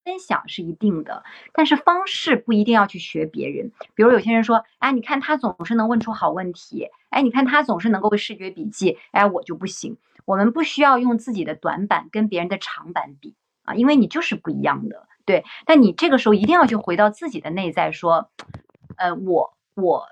[0.05, 3.73] 分享是一定的，但是方式不一定要去学别人。
[3.95, 9.97] 比如有些人说，哎，你看他总是能问出好问题，哎，你看他总是能够视觉笔记，哎，我就不行。
[10.25, 15.09] 我们不需要用自己的短板跟别人的长板比啊，因为你就是不一样的。
[15.25, 18.31] 对，但你这个时候一定要去回到自己的内在，说，
[18.97, 20.07] 呃，我我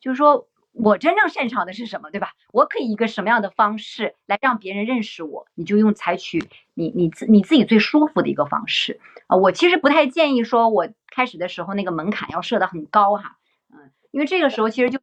[0.00, 0.48] 就是说。
[0.72, 2.32] 我真正擅长的是什么，对吧？
[2.50, 5.46] 我可以一个什么样的方式来让别人认识我？
[5.54, 9.36] 你就用采取你你自你自己最舒服的一个方式啊。
[9.36, 13.36] 我其实不太建议说，我开始的时候那个门槛要设的很高哈，
[13.70, 14.98] 嗯，因为这个时候其实就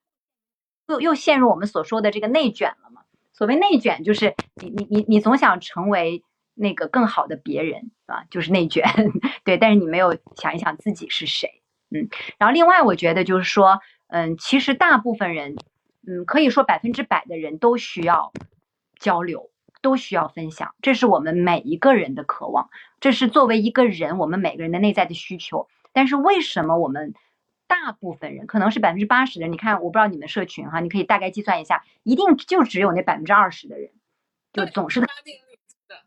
[0.87, 3.01] 又又陷入我们所说的这个内卷了嘛。
[3.31, 6.23] 所谓内卷，就是你你你你总想成为
[6.55, 8.83] 那个更好的别人啊，就是内卷，
[9.45, 9.57] 对。
[9.57, 12.09] 但是你没有想一想自己是谁，嗯。
[12.39, 13.79] 然后另外我觉得就是说。
[14.11, 15.55] 嗯，其实大部分人，
[16.07, 18.33] 嗯，可以说百分之百的人都需要
[18.97, 19.51] 交流，
[19.83, 25.69] 都需要分享，这是我们每一个人的渴望，这是作为一个人我们每个人的内在的需求。
[25.93, 27.13] 但是为什么我们
[27.67, 33.91] 大部分人，可能是百分之八十的人，你看，我不知道你们社群哈，你可以大概计算一下，一定就只有那百分之二十的人，
[34.53, 35.07] 就总是的，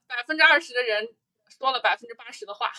[0.09, 1.09] 百分之二十的人
[1.57, 2.73] 说了百分之八十的话。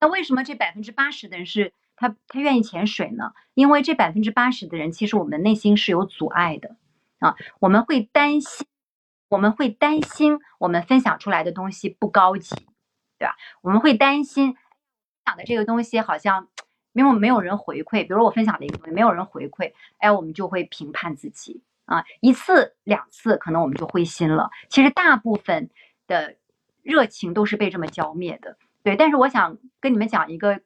[0.00, 1.74] 那为什么这百分之八十的人是？
[1.96, 6.76] 他他愿意潜水呢，因为这百分之八十的人，其实我们内心是有阻碍的
[7.18, 8.66] 啊，我们会担心，
[9.28, 12.54] 我们会担心我们分享出来的东西不高级，
[13.18, 13.34] 对吧？
[13.62, 14.54] 我们会担心
[15.24, 16.48] 讲的这个东西好像
[16.92, 24.50] 没有没有人回馈，比如我分享的一个东西没有人回馈，哎，我们就会评判自己啊，一次两次可能我们就灰心了。
[24.68, 25.70] 其实大部分
[26.06, 26.36] 的
[26.82, 28.96] 热情都是被这么浇灭的，对。
[28.96, 30.60] 但是我想跟你们讲一个，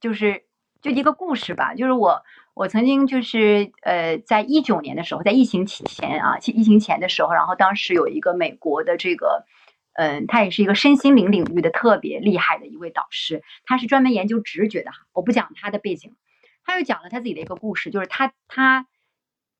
[0.00, 0.46] 就是。
[0.82, 2.22] 就一个故事吧，就是我，
[2.54, 9.46] 我曾经就是呃，在一九年的时候，在疫情前啊，疫情前的时候，然后当时有一个美国的这个，
[9.92, 16.16] 嗯，他也是一个身心灵领域的特别厉害的一位导师，他是专门研究直觉的哈，我不讲他的背景，
[16.64, 18.88] 他又讲了他自己的一个故事，就是他他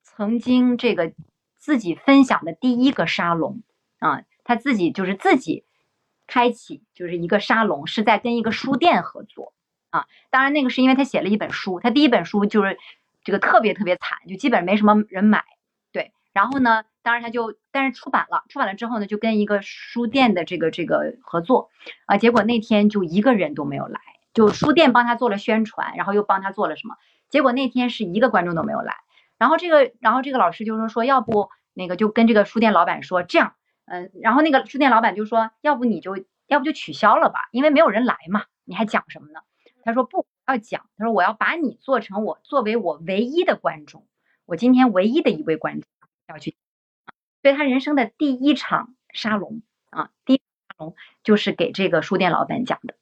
[0.02, 1.12] 曾经这个
[1.56, 3.62] 自己分享的第一个沙龙
[4.00, 5.64] 啊，他自己就是自己
[6.26, 9.52] 开启就是一个沙龙，是在跟一个书店合作。
[9.92, 12.78] 啊，当然那个是因为他写了一本书，他第一本书就是
[13.22, 15.44] 这个特别特别惨，就基本没什么人买。
[15.92, 21.70] 对，然后呢，当然他就但是出版了，出版了之后呢，就跟一个书店的这个这个合作
[22.06, 24.00] 啊，结果那天就一个人都没有来，
[24.32, 26.96] 就书店帮他做了宣传，然后又帮他做了什么，
[27.28, 28.96] 结果那天是一个观众都没有来。
[29.36, 39.40] 然后这个，然后这个老师就说说，要不那个就跟这个书店老板说这样，嗯，然后那个书店老板就说，要不你就要不就取消了吧，因为没有人来嘛，你还讲什么呢？
[39.84, 44.06] 他说不要讲，他说我要把你做成我作为我唯一的观众，
[44.46, 45.88] 我今天唯一的一位观众
[46.28, 46.56] 要去，
[47.42, 50.42] 所以他人生的第一场沙龙啊，第一
[50.78, 52.94] 场，就是给这个书店老板讲的。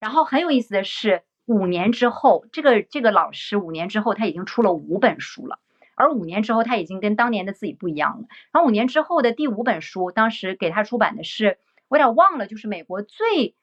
[0.00, 5.58] 然后很有意思的是，五年之后，这个这个老师五年之后他已经出了五本书了，
[5.96, 8.28] 而五年之后他已经跟当年的自己不一样了。
[8.52, 11.58] 然后五年之后的第五本书，当时给他出版的是，
[11.88, 13.56] 我有点忘了，就是美国最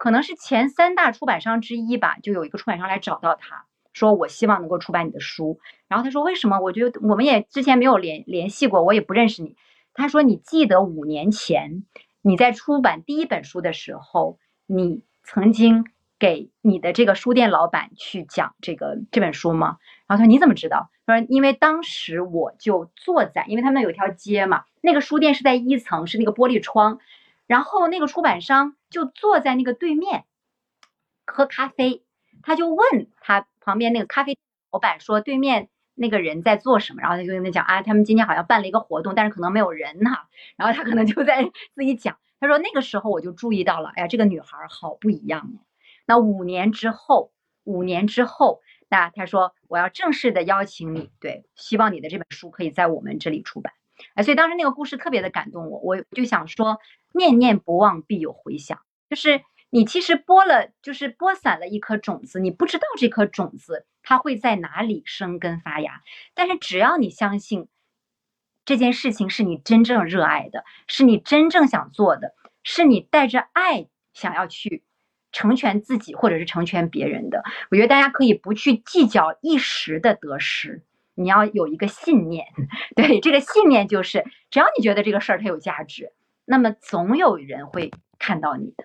[0.00, 5.60] 可能是前三大出版商之一吧，就有一个出版商来找到他说，我希望能够出版你的书。
[5.88, 6.58] 然后他说为什么？
[6.58, 9.56] 我觉得我们也之前没有联联系过，我也不认识你。
[9.92, 11.84] 他说你记得五年前
[12.22, 15.02] 你在出版第一本书的时候，你。
[15.22, 15.84] 曾经
[16.18, 19.76] 给你的这个书店老板去讲这个这本书吗？
[20.08, 20.90] 然后他说你怎么知道？
[21.06, 26.98] 他说因为当时我就坐在，因为他们有条街嘛，那个书店是在一层，是那个玻璃窗，
[27.50, 30.24] 然后那个出版商就坐在那个对面
[31.26, 32.04] 喝咖啡，
[32.44, 34.38] 他就问他旁边那个咖啡
[34.70, 37.02] 老板说对面那个人在做什么？
[37.02, 41.42] 然后他就跟他讲啊，他们今天好像办了一个活动，但是可能没有人哈，然后他可能就在
[41.74, 42.18] 自己讲。
[42.38, 45.50] 他说那个时候我就注意到了，哎呀，这个女孩好不一样
[46.06, 47.32] 那五年之后，
[47.64, 53.72] 五年之后，那他说我要正式的邀请你，对，希望你的这本书可以在我们这里出版。
[54.14, 56.78] 哎，所以当时那个故事特别的感动我，我就想说，
[57.12, 66.02] 念念不忘必有回响，就是你其实播了，就是播散了一颗种子，你不知道这颗种子它会在哪里生根发芽，
[66.34, 67.68] 但是只要你相信。
[68.66, 74.84] 这件事情是你真正热爱的，是你真正想做的，是你带着爱想要去
[75.32, 77.42] 成全自己或者是成全别人的。
[77.70, 80.84] 我觉得大家可以不去计较一时的得失，
[81.20, 82.46] 你要有一个信念。
[82.96, 86.12] 对，这个信念就是，只要你觉得这个事儿它有价值，
[86.44, 88.84] 那么总有人会看到你的。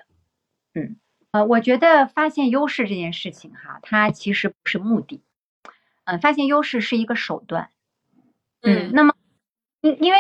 [0.74, 0.98] 嗯，
[1.32, 5.24] 呃，我觉得发现优势这件事情哈，它其实不是目的，
[6.04, 7.70] 嗯，发现优势是一个手段。
[8.62, 9.14] 嗯，那么。
[9.82, 10.18] 因因为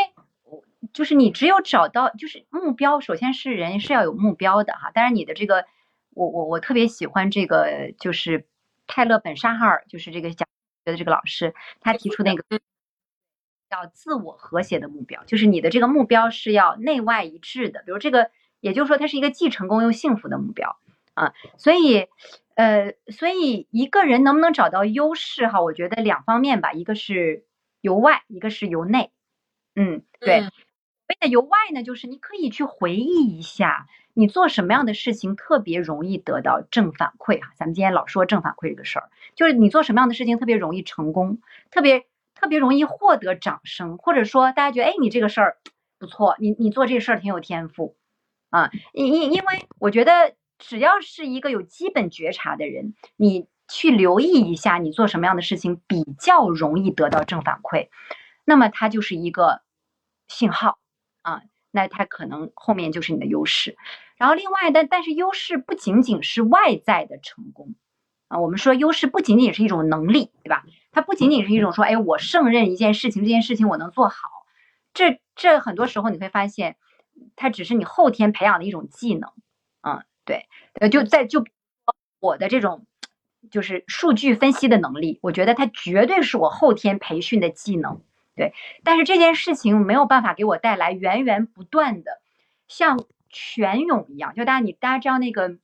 [0.93, 4.91] 就是你只有找到就是目标，首先是人是要有目标的哈。
[4.91, 5.65] 当然你的这个，
[6.11, 8.45] 我我我特别喜欢这个，就是
[8.85, 10.47] 泰勒本沙哈尔，就是这个讲
[10.85, 12.43] 的这个老师，他提出那个
[13.69, 17.81] 叫自我和谐的目标，就是你的这个目标是要内外一致的。
[17.85, 20.77] 比如这个，也就是说它是一个既成功又幸福的目标
[21.15, 21.33] 啊。
[21.57, 22.07] 所以
[22.55, 25.61] 呃，所以一个人能不能找到优势哈？
[25.61, 27.45] 我觉得两方面吧，一个是
[27.81, 29.11] 由外，一个是由内。
[29.75, 30.43] 嗯，对。
[31.07, 37.51] 为了由外呢，就是你可以去回忆一下，你做什么样的事情特别容易得到正反馈哈。
[37.55, 45.57] 咱们今天老说正反馈这个事儿，就是你做什么样的事情特别容易成功，特别特别容易获得掌声，或者说大家觉得哎你这个事儿
[45.99, 47.95] 不错，你你做这事儿挺有天赋
[48.49, 48.71] 啊。
[48.93, 57.89] 因因因为我觉得只要是一个有基本觉察的人，你去留意一下你做什么样的事情比较容易得到正反馈，
[58.43, 59.61] 那么它就是一个。
[60.27, 60.79] 信号
[61.21, 61.43] 啊，
[61.75, 63.75] 那它可能后面就是你的优势。
[64.15, 67.75] 然后另外的，但是优势不仅仅是外在的成功
[68.29, 68.39] 啊。
[68.39, 70.63] 我们说优势不仅仅是一种能力，对吧？
[70.93, 74.29] 它不仅仅是一种说，哎，我胜任一件事情，这件事情我能做好。
[74.93, 76.77] 这这很多时候你会发现，
[77.35, 79.29] 它只是你后天培养的一种技能。
[79.81, 80.47] 嗯，对，
[80.79, 81.43] 呃，就在就
[82.21, 82.85] 我的这种
[83.51, 88.01] 就是数据分析的能力，我觉得它绝对是我后天培训的技能。
[88.35, 92.19] 对，但是这件事情没有办法给我带来源源不断的，
[92.67, 94.35] 像泉涌一样。
[94.35, 95.57] 就大家你大家知道那个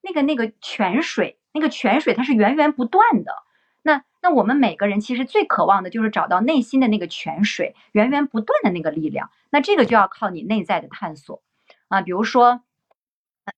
[0.00, 3.32] 那个那个泉水，那个泉水它是源源不断的。
[3.82, 9.30] 那那我们每个人其实最渴望的就是找到内心的那个泉水，源源不断的那个力量。
[9.50, 11.42] 那这个就要靠你内在的探索
[11.88, 12.62] 啊，比如说，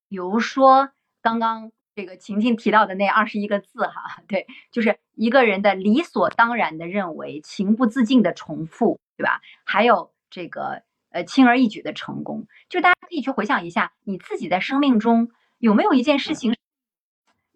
[0.09, 0.91] 比如说
[1.23, 1.71] 刚刚。
[2.01, 9.43] 这个情境提到的那二十一个字哈， 对，就是一个人的理所当然的认为，情不自禁的重复，对吧？
[9.65, 16.57] 还有这个呃轻而易举的成功，就大家可以去回想一下，你自己在生命中有没有一件事情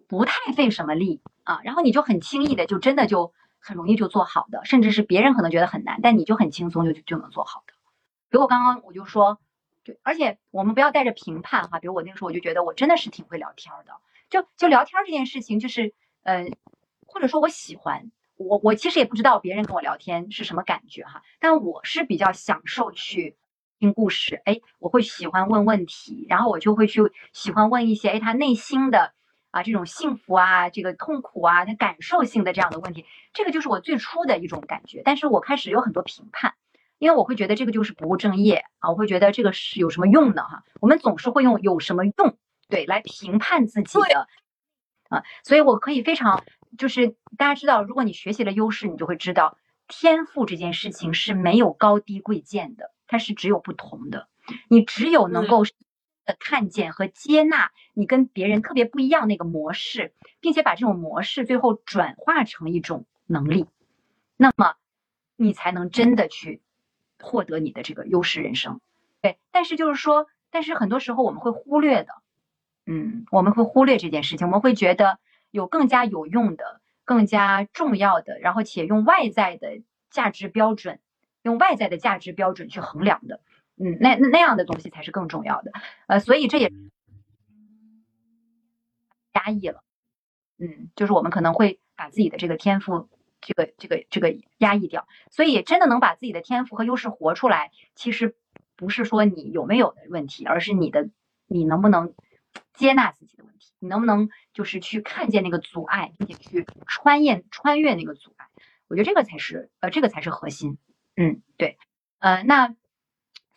[0.07, 7.72] 不太费什么力啊，然后你就很轻易的就真的就很容易就做好的，甚至是别人可能觉得很难，但你就很轻松就就能做好的。
[8.28, 9.40] 比如我刚刚我就说，
[9.85, 13.94] 对而且我们不要带着评判哈，比如我那个时候我就觉得我真的是挺会聊天的。
[14.35, 16.44] 就就聊天这件事情，就是，呃，
[17.06, 23.37] 或者说我喜欢我我其实也不知道别人跟我聊天是什么感觉哈，但我是比较享受去
[23.78, 27.00] 听故事，哎，我会喜欢问问题，然后我就会去
[27.32, 29.12] 喜欢问一些哎他内心的
[29.52, 36.54] 啊这种幸福啊这个痛苦啊他感受性的这样的问题，这个就是我最初的一种感觉，但是我开始有很多评判，
[36.98, 42.37] 因为我会觉得这个就是不务正业啊，我会觉得这个是有什么用的哈，我们总是会用有什么用。
[42.69, 44.29] 对，来评判自己的
[45.08, 46.44] 啊，所以我可以非常
[46.79, 54.29] 就是大家知道，如果你学习了优势，你就会知道天赋这件事情是没有高低贵贱的，它是只有不同的。
[54.69, 55.65] 你只有能够
[56.25, 63.67] 的看见和接纳你跟别人特别不一样那个模式，并且把这种模式最后转化成一种能力，
[64.37, 64.75] 那么
[65.37, 66.62] 你才能真的去
[67.21, 68.81] 获得你的这个优势人生。
[69.21, 72.15] 对，但是就是说，但是很多时候我们会忽略的，
[72.87, 75.18] 嗯，我们会忽略这件事情，我们会觉得
[75.50, 81.00] 有更加有用的、更加重要的，然后且用外在的价值标准，
[81.42, 83.40] 用外在的价值标准去衡量的。
[83.76, 85.72] 嗯，那那那样的东西才是更重要的，
[86.06, 86.70] 呃，所以这也
[89.32, 89.82] 压抑了，
[90.58, 93.08] 嗯，就是我们可能会把自己的这个天赋，
[93.40, 98.37] 这个这个这个压抑掉，所以真的能把自己的天赋和优势活出来，其实
[98.76, 101.08] 不是说你有没有的问题，而是你的
[101.48, 102.14] 你能不能
[102.75, 108.46] 接纳自己的问题，你能不能就是去看见那个阻碍，并且去穿越穿越那个阻碍，
[108.88, 110.79] 我觉得这个才是呃这个才是核心，
[111.17, 111.79] 嗯，对，
[112.19, 112.75] 呃，那。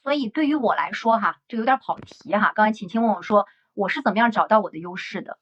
[0.03, 2.53] 所以对于我来说，哈，这有点跑题哈。
[2.55, 5.37] 刚才晴晴问我说，我是怎么样找到我的优势的？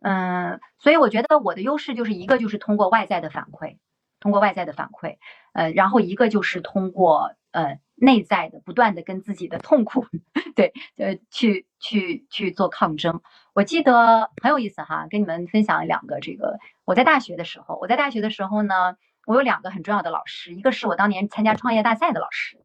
[0.00, 3.78] 嗯，所以我觉得我的优势就是一个就是通过外在的反馈，
[4.18, 5.18] 通过外在的反馈，
[5.52, 10.06] 呃，然后一个就是通过呃内在的不断的跟自己的痛苦，
[10.56, 13.20] 对，呃，去去去做抗争。
[13.54, 18.96] 我记得很有意思哈，跟你们分享两个这个，我在大学的时候，我在大学的时候呢，
[19.26, 22.58] 我有两个很重要的老师，一个是我当年参加创业大赛的老师。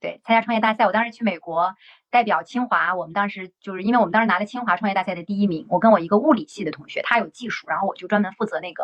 [0.00, 1.76] 对，参加创业大赛，我当时去美国
[2.10, 8.82] 代表清华，我们当时就是因为我们当时拿了清华创业大赛的第一名，我跟我一个物理系的同学，他有技术，然后我就专门负责那个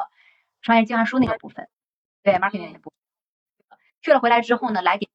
[0.63, 1.69] 创业计划书那个部分，
[2.23, 2.93] 对，marketing 那部
[3.69, 3.79] 分。
[4.01, 5.09] 去了回来之后呢，来给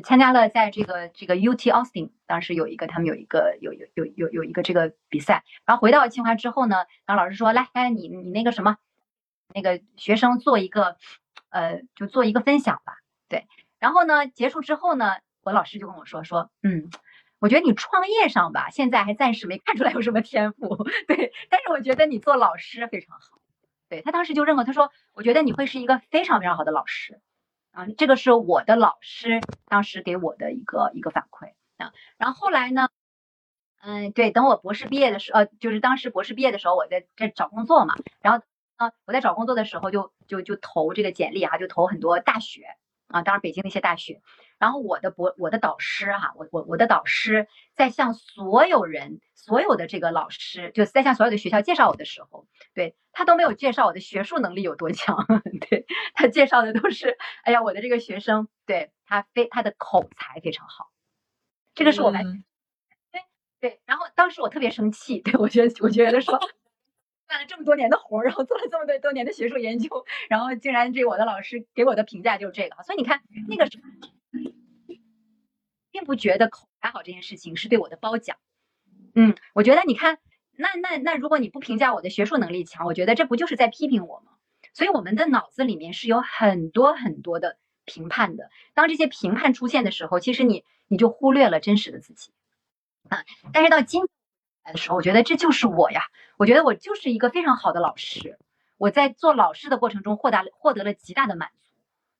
[0.00, 8.76] 参加了在这个这个 UT Austin，当时有一个他们有一个有有有有有一个这个比赛，然后回到清华之后呢，然后老师说来来你你那个什么
[9.54, 10.96] 那个学生做一个
[11.50, 13.46] 呃就做一个分享吧，对。
[13.78, 16.88] 然后呢，结束之后呢，我老师就跟我说说，嗯，
[17.38, 20.76] 我觉得你创业上吧，现在还暂时没看出来有什么天赋，
[21.06, 23.38] 对，但是我觉得你做老师非常好，
[23.88, 24.00] 对。
[24.00, 27.20] 他当时就认可，他说，我觉得你会是一个非常非常好的老师，
[27.76, 32.88] 啊，这个是我的老师当时给我的一个一个反馈啊，然后后来呢，
[33.82, 38.42] 嗯，对，等我博士毕业的时候，呃，就是当时博士毕业的时候，我在在找工作嘛，然后
[38.76, 42.64] 啊，我在找工作的时候就就就投这个简历哈，就投很多大学。
[43.08, 44.20] 啊，当然北京的一些大学，
[44.58, 55.26] 然后我的博我的导师哈，我我我的导师在向所有人所有的这个老师，就是在向所有的学校介绍我的时候，对他都没有介绍我的学术能力有多强，
[55.68, 60.90] 对他介绍的都是，哎呀，我的这个学生，对他非他的口才非常好，
[61.74, 62.44] 这个是我们，
[63.12, 63.22] 对
[63.60, 66.38] 对，然后当时我特别生气，对我觉得我觉得说。
[67.28, 73.68] 干了这么多年的活儿，然后做了这么多多年的学术研究，然后竟然这我的老师给我的评价就是这个，所以你看那个，
[75.90, 78.36] 并不觉得口才好这件事情是对我的褒奖。
[79.14, 80.18] 嗯，我觉得你看，
[80.52, 84.32] 那那那如果你不评价我的学术能力强，我觉得这不就是在批评我吗？
[84.72, 92.30] 所以我们的脑子里面是有很多很多的评判的，当这些评判出现的时候，其实你你就忽略了真实的自己
[93.08, 93.24] 啊。
[93.54, 96.02] 但是到今天的时候，我觉得这就是我呀。
[96.36, 98.38] 我觉得我就是一个非常好的老师。
[98.76, 101.72] 我在做老师的过程中，获得获得了极大的满足。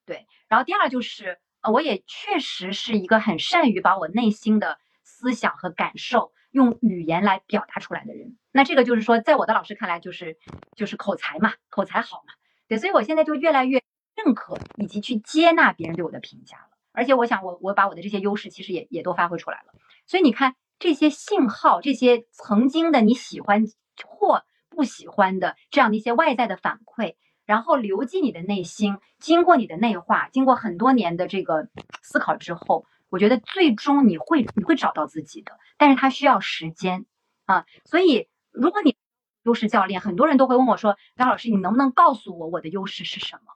[0.07, 1.39] 对，然后第二就是，
[1.71, 8.37] 我也确实是一个很善于把我内心的思想和感受用语言来表达出来的人。
[8.53, 10.39] 那这个就是说，在我的老师看来，就是
[10.75, 12.35] 就是口才嘛，口才好嘛。
[12.69, 13.83] 对，所以我现在就越来越
[14.15, 16.77] 认可以及去接纳别人对我的评价了。
[16.93, 19.75] 而且我想，我我把我的这些优势其实也也都发挥出来了。
[20.07, 20.55] 所以你看。
[20.79, 23.65] 这些信号，这些曾经的你喜欢
[24.05, 27.15] 或不喜欢的这样的一些外在的反馈，
[27.47, 31.69] 然后流进你的内心，经过你的内化，经过很多年的这个
[32.03, 37.07] 思考之后，我觉得最终你会你会找到自己的，但是它需要时间
[37.47, 37.65] 啊。
[37.85, 38.97] 所以，如果你
[39.45, 43.53] 优势教练，很多人都会问我说：“张老师，你能不能告诉我我的优势是什么？”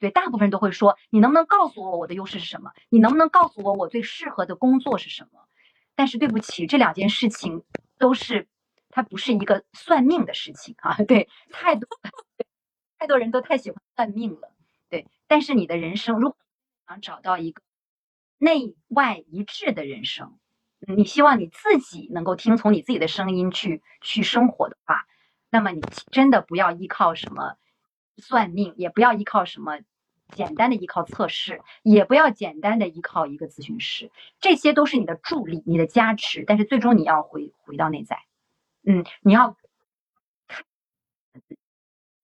[0.00, 2.72] 对，大部分人都会说：“你能不能告诉我我的优势是什么？
[2.88, 5.40] 你能不能告诉我我最适合的工作是什么？”
[5.94, 7.62] 但是对不起，这两件事情
[7.98, 8.48] 都是，
[8.88, 10.96] 它不是一个算命的事情啊。
[11.06, 11.86] 对，太多
[13.02, 14.52] 太多人都太喜欢算命了。
[14.88, 16.36] 对，但是你的人生如果
[16.86, 17.60] 想找到一个
[18.38, 20.38] 内外一致的人生，
[20.78, 25.08] 你希望你自己能够听从你自己的声音去去生活的话，
[25.50, 25.80] 那么你
[26.12, 27.56] 真的不要依靠什么
[28.18, 29.80] 算命，也不要依靠什么。
[30.30, 38.22] 简单的依靠测试，也不要简单的依靠一个咨询师，这些都是你的助力、你的加持，但是最终你要回回到内在，
[38.86, 39.58] 嗯，你要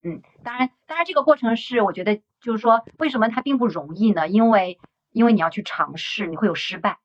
[0.09, 4.27] 嗯，当然，当然这个过程是我觉得就是说，为什么它并不容易呢？
[4.27, 4.79] 因为
[5.11, 6.97] 因为你要去尝试，你会有失败，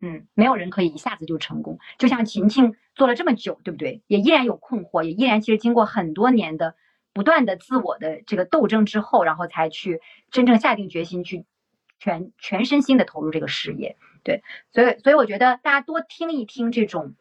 [0.00, 1.78] 嗯，没有人可以一下子就成功。
[1.98, 4.02] 就像晴晴做了这么久，对不对？
[4.06, 6.74] 也依然有困惑，也依然其实经过很多年的
[7.12, 10.00] 不断的自我的这个斗争之后，然后才去
[10.30, 11.44] 真正下定决心去
[11.98, 13.96] 全全身心的投入这个事业。
[14.24, 14.42] 对，
[14.72, 17.14] 所以所以我觉得大家多听一听这种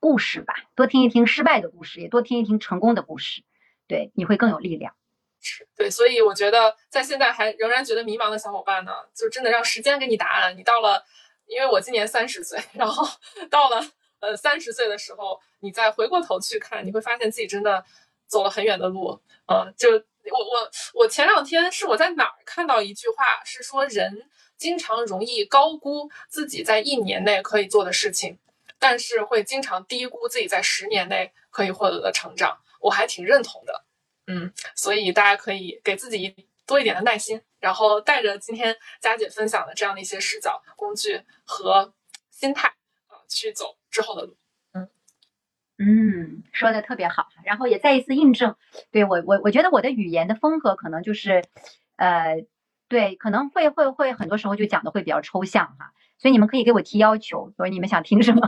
[0.00, 3.42] 故事吧，多听一听失败的故事，也多听一听成功的故事，
[3.86, 4.94] 对，你会更有力量。
[5.40, 10.56] 是对，所以我觉得在现在还仍然觉得迷茫的小伙伴呢，就真的让时间给你答案。
[10.56, 11.04] 你到了，
[11.46, 13.06] 因为我今年三十岁，然后
[13.50, 13.84] 到了
[14.20, 17.84] 呃三十岁的时候，你再回过头去看，你会发现自己真的
[18.26, 19.20] 走了很远的路。
[19.46, 24.26] 呃，就我我我前两天是我在哪儿看到一句话，是说人
[24.56, 28.38] 经常容易高估自己在一年内可以做的事情，
[28.78, 32.56] 但是会经常低估自己在十年内可以获得的成长。
[32.84, 33.84] 我还挺认同的。
[34.26, 36.34] 嗯，所以大家可以给自己
[36.66, 41.92] 多一点的耐心，然后带着今天佳姐分享的这样的一些视角、工具和
[42.30, 42.68] 心态
[43.08, 44.36] 啊，去走之后的路。
[44.72, 44.88] 嗯
[45.76, 48.56] 嗯，说的特别好，然后也再一次印证，
[48.90, 51.44] 对我我我觉得我的语言的风格可能就是，
[51.96, 52.46] 呃，
[52.88, 58.40] 对，可能会会会很多时候就讲的会比较抽象哈，所以你们可以给我提要求，所以你们想听什么？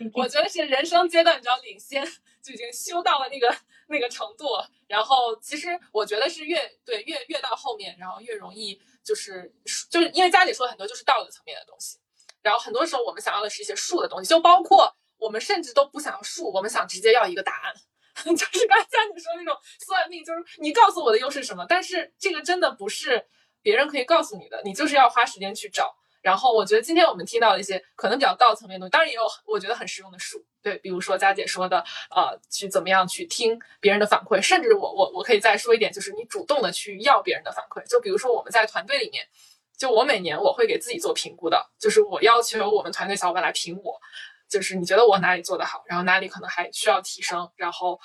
[0.14, 2.04] 我觉得是人生阶段，你知道，领先
[2.42, 3.54] 就已经修到了那个
[3.88, 4.46] 那个程度。
[4.86, 9.52] 然后，其实我觉得是越对越越到后面，然后越容易就是
[9.90, 11.98] 就是因为家里说很多就是道德层面的东西。
[12.42, 17.74] 然后很多时候我们想要的是一些术的东西，就包括我们甚至都不想要术，我们想直接要一个答案，
[18.24, 21.66] 就是刚才你说那种算命，就是你告诉我的又是什么？
[21.68, 23.26] 但是这个真的不是
[23.60, 25.94] 别人可以告诉你的，你就是要花时间去找。
[26.22, 39.26] 然后我觉得今天我们听到的一些可能比较道层面的东西，当然也有我觉得很实用的书，对，比如说佳姐说的，呃，去怎么样去听别人的反馈，甚至我我我可以再说一点，就是你主动的去要别人的反馈，就比如说我们在团队里面，
[39.78, 44.00] 就我每年我会给自己做评估的，就是我要求我们团队小伙伴来评我，
[44.48, 48.00] 就是你觉得我哪里做得好，然后哪里可能还需要提升，然后。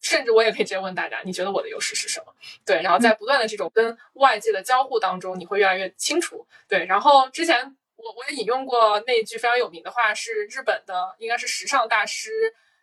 [0.00, 2.34] 甚至我也可以直接问大家，你觉得我的优势是什么？
[2.64, 6.46] 对，然后在不断的这种跟外界的交互当中，你会越来越清楚。
[6.66, 12.30] 对，然后之前我我也引用过那句非常有名的话，是日本的应该是时尚大师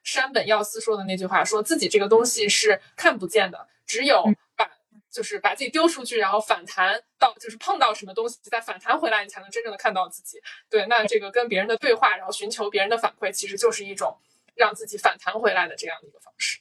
[0.03, 4.24] 山本耀司说的那句话，说自己这个东西是看不见的，只有
[4.55, 4.70] 把
[5.09, 10.39] 就是把自己丢出去，然后反弹到就是碰到什么东西再反弹回来，你才能真正的看到自己。
[10.70, 14.15] 对，那这个跟别人的对话，然后寻求别人的反馈，其实就是一种
[14.55, 16.59] 让自己反弹回来的这样的一个方式。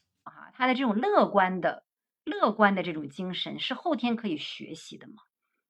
[0.56, 1.84] 啊，他的这种乐观的、
[2.24, 5.14] 乐观的这种精神是后天可以学习的吗？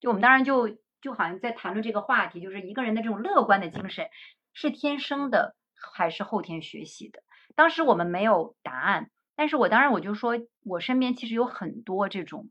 [0.01, 4.09] 就我们当然就就好像在谈论这个话题，就是一个人的这种乐观的精神
[4.53, 7.23] 是天生的还是后天学习的？
[7.57, 10.35] 当时我们没有答案，但是我当然我就说，
[10.65, 12.51] 我身边其实有很多这种，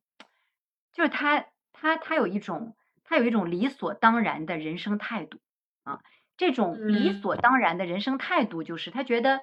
[0.92, 5.40] 就是他他他有一种他有一种理所当然的人生态度
[5.84, 6.02] 啊，
[6.36, 9.42] 这种理所当然的人生态度就是他觉得。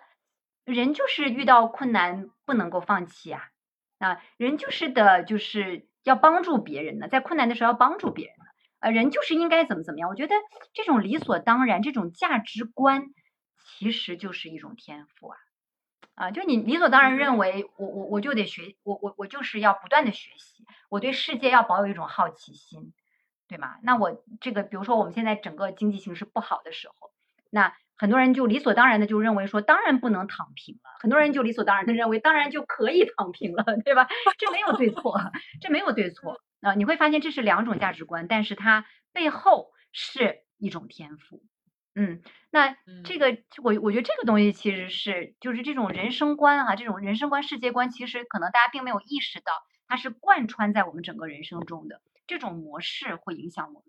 [0.64, 3.48] 人就是遇到困难不能够放弃啊，
[3.98, 8.44] 啊，人就是的，就是要帮助别人的，在困难的时候要帮助别人的，
[8.78, 10.08] 啊，人就是应该怎么怎么样。
[10.08, 10.36] 我觉得
[10.72, 13.08] 这种理所当然，这种价值观，
[13.58, 15.38] 其实就是一种天赋啊，
[16.14, 22.92] 啊，就你理所当然认为我我我就得学，我我我就是要不断的学习，我对世界要保有一种好奇心，
[23.48, 23.78] 对吗？
[23.82, 27.10] 那我这个，比如说我们现在整个经济形势不好的时候，
[27.50, 27.74] 那。
[27.96, 30.90] 很多人就理所当然的就认为说，当然不能躺平了。
[31.00, 34.08] 很多人就理所当然的认为，当然就可以躺平了， 对吧？
[34.38, 35.20] 这没有对错，
[35.60, 36.74] 这没有对错啊。
[36.76, 41.42] 你会发现这是两种价值观，但是它背后是一种天赋。
[41.94, 49.52] 嗯，那这个我我觉得这个东西其实是就是这种人生观啊，这种人生观、世界观，其实可能大家并没有意识到，
[49.86, 53.82] 它是贯穿在我们整个人生中的这种模式会影响我们。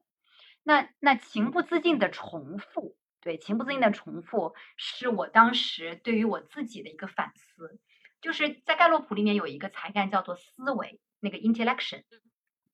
[0.63, 2.97] 那那情不自禁的重复。
[3.23, 7.79] 对，情不自禁的重复是我当时对于我自己的一个反思，
[8.21, 12.03] 就是在盖洛普里面有一个才干叫做思维，那个 intellection，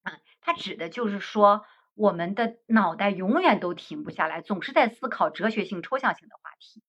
[0.02, 6.82] 啊，它指的就是说我们的脑袋永远都停不下来，总是在思考哲学性、抽象性的话题。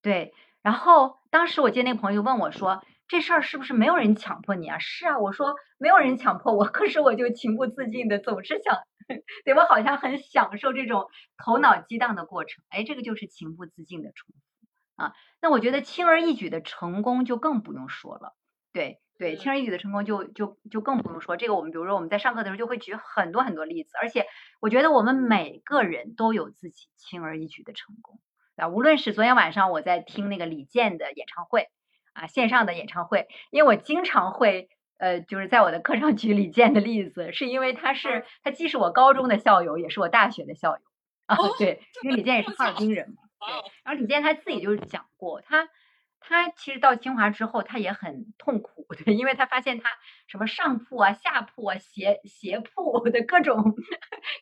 [0.00, 2.82] 对，然后当时我接那个朋友问我说。
[3.08, 4.78] 这事儿是不是没有人强迫你啊？
[4.78, 8.78] 是啊，我说没有人强迫我，可是我就情不自禁的总是想，
[9.44, 12.64] 对我好像很享受这种头脑激荡的过程。
[12.70, 15.14] 哎，这个就是情不自禁的重复啊。
[15.40, 18.34] 那我觉得轻而易举的成功就更不用说了。
[18.72, 21.36] 对对，轻而易举的成功就就就更不用说。
[21.36, 24.26] 这个我们比如说我们在上课的时候就会举很多很多例子，而且
[24.60, 28.20] 我觉得我们每个人都有自己轻而易举的成功
[28.56, 28.68] 啊。
[28.68, 31.68] 无论是昨天晚上我在听那个李健的演唱会。
[32.14, 34.68] 啊，线上的演唱会，因为我经常会，
[35.02, 38.24] 呃，就是在我的课上举李健的例子，是因为他是。
[38.44, 40.82] 他既是我高中的校友，也是我大学的校友。
[41.26, 43.16] 啊，对，因为李健也是哈尔滨人嘛。
[43.40, 45.68] 对，然后李健他自己就是讲过，他
[46.24, 49.90] 他其实到清华之后，他也很痛苦， 对，因为他发现他
[50.26, 53.74] 什么上铺啊、下铺啊、斜斜铺 的各种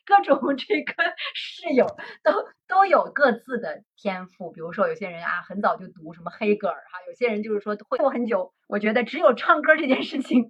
[0.05, 0.93] 各种这个
[1.35, 1.85] 室友
[2.23, 2.31] 都
[2.67, 8.53] 都有各自的天赋，比如说有些人啊很早就读什么黑格尔哈，有些人就是说会过很久。
[8.67, 10.49] 我觉得只有唱歌这件事情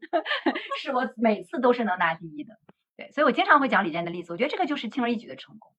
[0.80, 2.54] 是我每次都是能拿第一的，
[2.96, 5.72] 对，所以我经常会讲李健的例子，我觉得这个就是轻而易举的成功。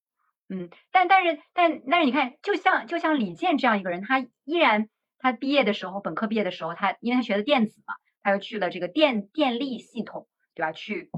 [0.48, 4.88] 嗯，但但是但但是你看，就像就像李健这样一个人，他依然
[5.22, 10.72] 他毕业的时候，本科毕业的时候，他因为他学的电子嘛，他又去了这个电电力系统，对吧？
[10.72, 11.10] 去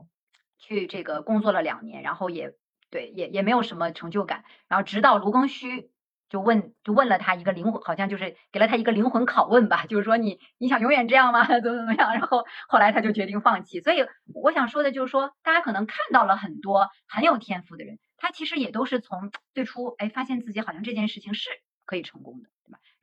[0.58, 2.52] 去这个工作了两年，然后也
[2.90, 5.90] 对也也没有什么成就感，然后直到卢庚戌
[6.28, 11.44] 就问就问了他一个灵魂，好像就是给了他一个灵魂拷问吧，就是说你你想永远这样吗？
[11.60, 12.12] 怎么怎么样？
[12.12, 13.80] 然后后来他就决定放弃。
[13.80, 17.98] 所以我想说的就是说，大家可能看到了很多很有天赋的人。
[18.16, 21.50] 他其实也都是从最初哎发现自己好像这件事情是
[21.84, 22.48] 可以成功的，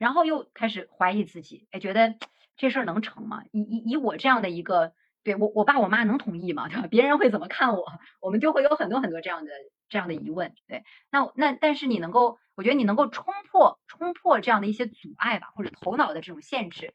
[0.02, 2.16] 然后又开始怀疑自己，哎，觉得
[2.58, 3.44] 这事儿能成吗？
[3.52, 6.66] 以以以我这样的一个，对我我爸我妈能同意吗？
[6.68, 6.88] 对吧？
[6.88, 7.86] 别人会怎么看我？
[8.20, 9.52] 我们就会有很多很多这样的
[9.88, 10.56] 这样的疑问。
[10.66, 10.82] 对，
[11.12, 16.94] 那那但是你能够，我觉得你能够冲破冲破这样的一些阻碍吧，或者头脑的这种限制，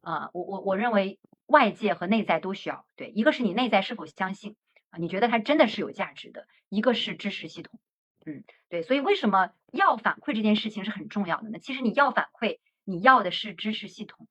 [0.00, 2.86] 啊，我我我认为外界和内在都需要。
[2.94, 4.54] 对，一个是你内在是否相信
[4.90, 4.98] 啊。
[4.98, 7.80] 你觉得它真的是有价值的，一个是支持系统，
[8.26, 11.58] 嗯，对，所以为什么要反馈这件事情是很重要的呢？
[11.58, 14.26] 其实你要反馈，你要的是支持系统，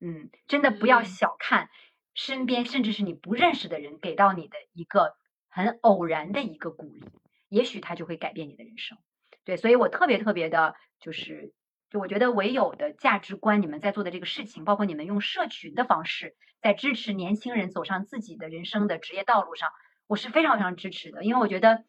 [0.00, 1.68] 嗯，真的不要小看
[2.14, 5.14] 身边甚至是你不认识的人给到你的一个
[5.48, 7.04] 很偶然的一个鼓励，
[7.48, 8.96] 也许他就会改变你的人生，
[9.44, 11.52] 对，所以我特别特别的，就是
[11.90, 19.68] 就我觉得唯有的价值观，你们在做的这个事情，包括你们用社群的方式在支持年轻人走上自己的人生的职业道路上。
[20.06, 21.84] 我是非常非常支持的，因为我觉得，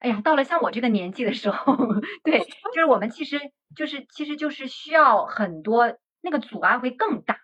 [0.00, 1.76] 哎呀，到了像我这个年纪的时候，
[2.22, 3.40] 对，就是我们其实
[3.74, 7.40] 就是其实就是需要很多那个阻碍会更大，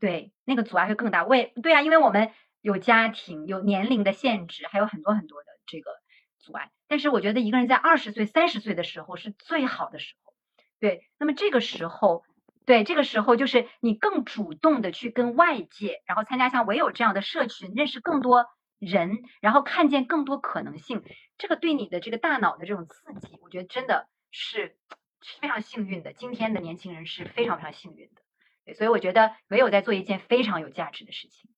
[0.00, 1.24] 对，那个阻碍会更大。
[1.24, 2.30] 为对啊，因为我们
[2.62, 5.90] 有家庭、有年龄的限制，还有很多很多的这个
[6.38, 6.70] 阻碍。
[6.86, 10.32] 但是我觉得一个人在二十岁、三十岁的时候是最好的时候，
[10.80, 11.02] 对。
[11.18, 12.22] 那么这个时候，
[12.64, 18.46] 对，这个时候就是你更主动的去跟外界，然后参加像唯有这样的社群，认识更多。
[18.78, 21.02] 人，然后看见更多可能性，
[21.36, 24.76] 这个对你的这个大脑的这种刺激，我觉得真的是
[25.20, 26.12] 是非常幸运的。
[26.12, 28.22] 今天的年轻人是非常非常幸运的，
[28.64, 31.50] 对，所以我觉得唯有在做一件非常有价值的事情。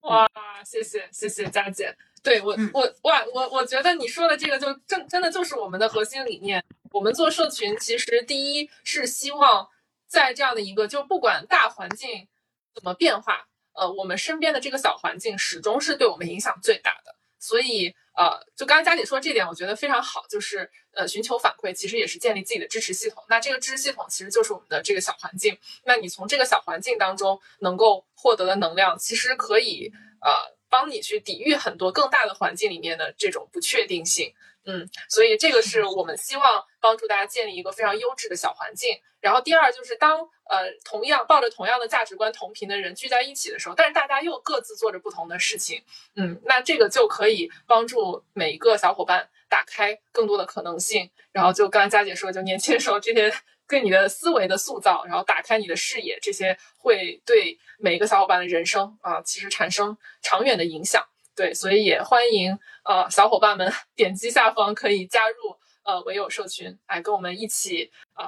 [0.00, 0.28] 哇，
[0.64, 6.64] 谢谢谢谢佳姐，对我我哇我我觉得你说的这个就正真的就是我们的核心理念。
[6.92, 9.68] 我们做社群，其实第一是希望
[10.06, 12.26] 在这样的一个就不管大环境
[12.74, 13.46] 怎么变化。
[13.74, 23.24] 呃，我们身边的这个小环境始终是对我们影响最大的，所以呃，就刚刚佳姐说这点，我觉得非常好，就是呃，寻求反馈其实也是建立自己的支持系统。
[23.28, 25.56] 那这个支持系统其实就是我们的这个小环境。
[25.84, 29.90] 那你从这个小环境当中能够获得的能量，其实可以
[30.20, 30.30] 呃
[30.70, 34.32] 帮你去抵御很多更大的环境里面的这种不确定性。
[34.64, 39.00] 嗯，所以这个是我们希望帮助大家建立一个非常优质的小环境。
[39.18, 45.82] 然后第二就是当呃同样抱着同样的价值观同频的人聚在一起的时候，但是大家又各自做着不同的事情，
[46.14, 51.10] 嗯，那这个就可以帮助每一个小伙伴打开更多的可能性。
[51.32, 53.32] 然后就刚刚佳姐说，就年轻的时候这些
[53.70, 61.06] 对你的思维的塑造，然后打开你的视野，这些会对每一个小伙伴的人生啊，其实产生长远的影响。
[61.36, 65.36] 对，所以也欢迎呃小伙伴们点击下方可以加入
[65.84, 68.26] 呃唯有社群，来跟我们一起呃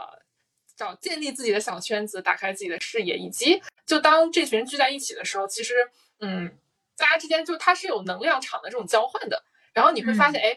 [0.76, 5.74] 找建立自己的小圈子，打开自己的视野，以及就当这群人聚在一起的时候，其实
[6.20, 6.57] 嗯
[6.97, 10.57] 大家之间就它是有能量场的这种交换的，然后你会发现哎，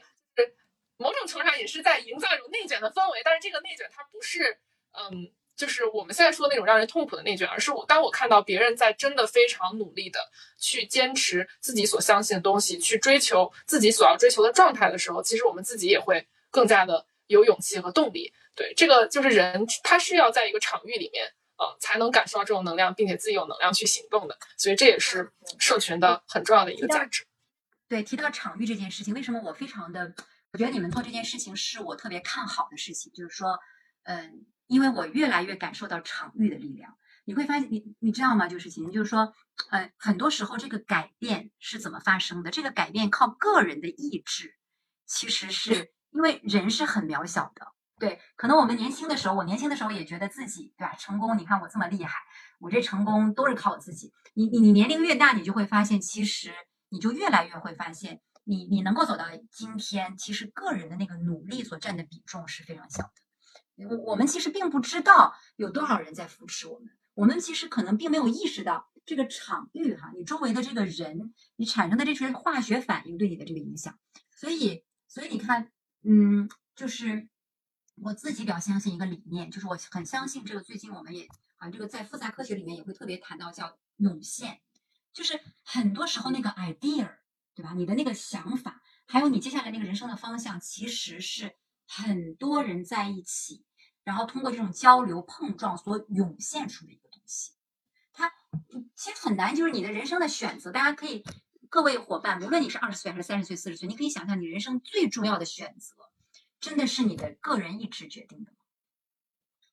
[0.97, 4.57] 某种程度上也是在营造一种内卷的氛围，但是这个内卷它不是
[4.97, 5.31] 嗯。
[5.57, 10.19] 就是我们现在说的那种让人痛苦的内卷，而是我当我看到别人在真的非常努力的
[10.59, 18.33] 去坚持自己所相信的东西，去追求自己所要追求的状态的时候，其实我们自己也会更加的有勇气和动力。
[18.53, 21.25] 对，这个就是人，他是要在一个场域里面，
[21.55, 24.37] 呃，才能感受到这种能量，并且自己有能量去行动的。
[24.57, 27.23] 所以这也是社群的很重要的一个价值。
[27.87, 30.13] 对，提到场域这件事情，为什么我非常的，
[30.51, 33.57] 我觉得你们做这件事情是我特别看好的事情，就是说，
[34.03, 34.45] 嗯。
[34.67, 38.47] 因为我越来越感受到场域的力量，你会发现，你你知道吗？
[38.47, 39.33] 就是其实就是说，
[39.69, 42.51] 呃，很多时候这个改变是怎么发生的？
[42.51, 44.55] 这个改变靠个人的意志，
[45.05, 47.67] 其实是因为人是很渺小的。
[47.97, 50.93] 对，可能我们年轻的时候，我年轻的时候也觉得自己对吧？
[50.95, 52.19] 成功，你看我这么厉害，
[52.59, 54.11] 我这成功都是靠我自己。
[54.33, 56.53] 你你你年龄越大，你就会发现，其实
[56.89, 63.24] 你就越来越会发现，你你能够走到今天，其实个人的那个努力所占的比重是非常小的。
[63.77, 73.99] 我我们其实并不知道有多少人在扶持我们，我们其实可能并没有意识到这个场域哈，你周围的这个人，你产生的这些化学反应对你的这个影响。
[74.31, 75.71] 所以，所以你看，
[76.03, 77.27] 嗯，就是
[77.95, 80.61] 我自己比较相信一个理念，就是我很相信这个。
[80.61, 84.61] 最近我们也啊，这个在复杂科学里面也会特别谈到叫涌现，
[85.13, 87.17] 就是很多时候那个 idea，
[87.53, 87.73] 对吧？
[87.75, 91.57] 你的那个想法，还有你接下来那个人生的方向，其实是。
[91.87, 93.65] 很多人在一起，
[94.03, 97.53] 然后通过这种交流碰撞所涌现出的一个东西，
[98.11, 98.33] 它
[98.95, 100.71] 其实很难，就是你的人生的选择。
[100.71, 101.23] 大家可以，
[101.69, 105.95] 各位伙伴，无论你是二十岁还是三十岁、四十岁，你可以想象，你人生最重要的选择，
[106.59, 108.57] 真的是你的个人意志决定的吗？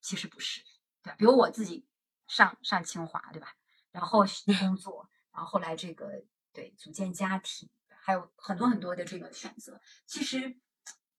[0.00, 0.62] 其实不是，
[1.02, 1.16] 对吧？
[1.18, 1.86] 比如我自己
[2.26, 3.56] 上上清华，对吧？
[3.90, 4.24] 然后
[4.60, 10.58] 工作，然后后来这个对组建家庭，还有很多很多的这个选择，其实。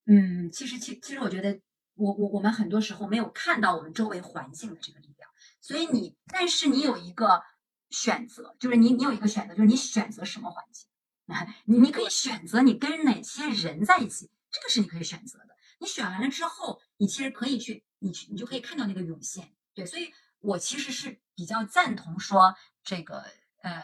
[0.06, 1.60] 嗯，其实其其实我觉得，
[1.96, 5.30] 我我我们很多时候没有看到我们周围环境的这个力量，
[5.62, 7.42] 所以你，但是你有一个
[7.90, 10.88] 选择，就是你你有一个选择，就是你选择什么环境
[11.28, 11.48] 啊？
[11.66, 15.56] 你你可以选择你跟哪些人在一起，这个是你可以选择的。
[15.80, 19.54] 你选完了之后，你其实可以去，你去你就可以看到那个涌现。
[19.74, 23.24] 对，所以我其实是比较赞同说这个
[23.62, 23.84] 呃，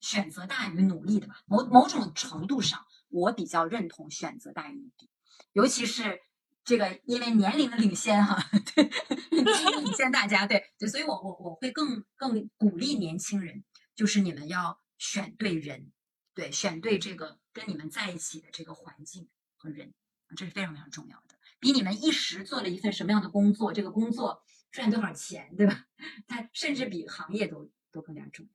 [0.00, 1.42] 选择大于努力的吧。
[1.46, 5.08] 某某种程度上，我比较认同选择大于努力。
[5.52, 6.20] 尤其是
[6.64, 8.38] 这个，因为年龄的领先哈，
[8.74, 8.84] 对，
[9.30, 15.92] 年龄领先大家，对对，所以我我我会更更鼓励年轻人，就是你们要选对人，
[16.34, 19.92] 对，选对这个跟你们在一起的这个环境和人，
[20.36, 25.86] 这是非常非常重要的，比你们一时做了一份什么样的工作，这个工作赚多少钱，对吧？
[26.28, 28.52] 它甚至比行业都都更加重要。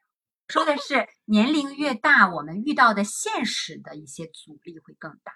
[0.48, 5.34] 说的是年龄越大，我们遇到的现实的一些阻力会更大。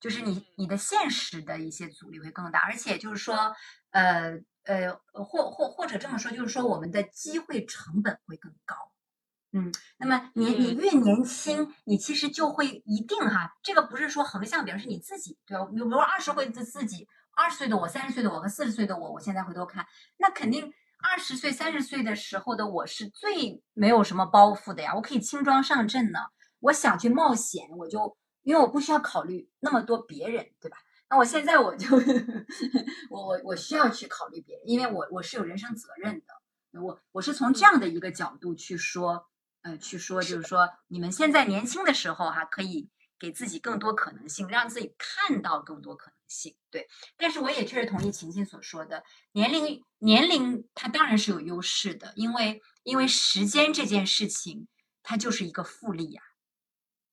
[0.00, 3.54] 就是你你的现实的一些阻力会更大，而且就是说，
[3.90, 8.74] 呃呃，或或或者这么说，就是说我们的机会成本会更高。
[9.52, 15.66] 嗯，那么你你越年轻，你其实就会一定哈，这个不是说横向表示你自己，对吧？
[15.66, 19.84] 比如二十岁的自己，二十岁的我，三十岁的我和四十岁的我，我现在回头看，
[20.16, 20.72] 那肯定
[21.02, 26.20] 二十岁、三十岁的时候的我是最没有什么包袱的呀，我可以轻装上阵呢，
[26.60, 28.16] 我想去冒险，我就。
[28.42, 30.78] 因为我不需要考虑那么多别人，对吧？
[31.08, 31.88] 那我现在我就
[33.10, 36.80] 我我我需要去考虑别人，因为我我是有人生责任的。
[36.80, 39.26] 我我是从这样的一个角度去说，
[39.62, 42.88] 呃，去说就是说，你们现在年轻的时候哈，可以
[43.18, 46.54] 给自己更多可能性，让自己看到更多可能性。
[46.70, 46.86] 对，
[47.16, 54.68] 但是我也确实同意晴晴所说的，年龄年龄它当然是有优势的，因为因为时间这件事情
[55.02, 56.22] 它就是一个复利呀。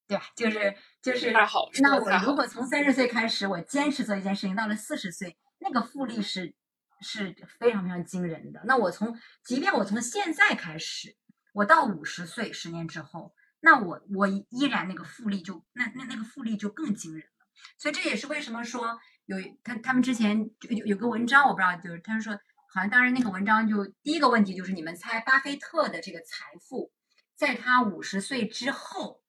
[0.07, 0.23] 对吧？
[0.37, 1.33] 就是就是，
[1.81, 6.55] 那我如果从三十岁开始，我坚持做一件事情，到了四十岁，那个复利是
[7.01, 8.61] 是非常非常惊人的。
[8.63, 11.17] 那我从，即便我从现在开始，
[11.53, 17.45] 我到五十岁，十年之后，那我我依然那个复利就那那那个复利就更惊人了。
[17.77, 22.33] 所以这也是为什么说有他他们之前有有个文章，我不知道，就是他们说
[22.73, 26.93] 好像当时那个文章就第一个问题就是你们猜巴菲特的这个财富，
[27.35, 29.21] 在他五十岁之后。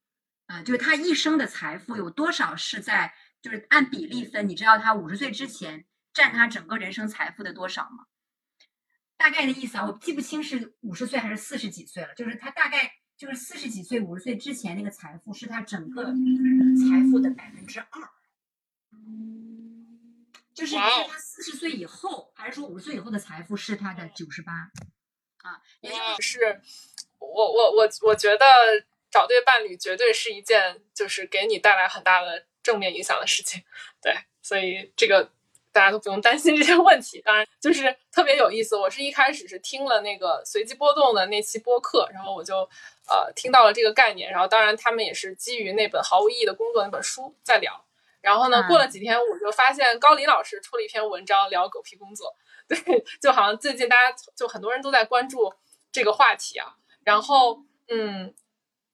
[0.49, 5.85] 啊，就是他一生的财富有多少是在，就是按比例分，你知道他五十岁之前
[6.15, 8.07] 占他整个人生财富的多少吗？
[9.19, 18.11] 大概的意思啊，我记不清是五十岁还是四十几岁了，就是他大概就是四十几岁、五十岁之前那个财富是他整个财富的百分之二，
[20.55, 24.71] 就是是他四十岁以后，还是说五十岁以后的财富是他的九十八？
[25.43, 26.63] 啊，也就是
[27.19, 28.47] 我我我我觉得。
[29.11, 33.63] 找对伴侣绝对是一件就是给你带来很大的正面影响的事情，
[34.03, 35.31] 对，所以这个
[35.73, 37.23] 大家都不用担心这些问题。
[37.23, 38.77] 当然，就是特别有意思。
[38.77, 42.69] 我是一开始是听了那个随机波动的那期播客，然后我就
[43.09, 44.31] 呃听到了这个概念。
[44.31, 47.85] 然后，当然他们也是基于那本毫无意义的工作那本书在聊。
[48.21, 52.35] 然后呢，过了几天，我就发现高林老师出了一篇文章聊狗屁工作，
[52.67, 52.79] 对，
[53.21, 55.55] 就好像最近大家就很多人都在关注
[55.93, 56.77] 这个话题啊。
[57.05, 58.35] 然后，嗯。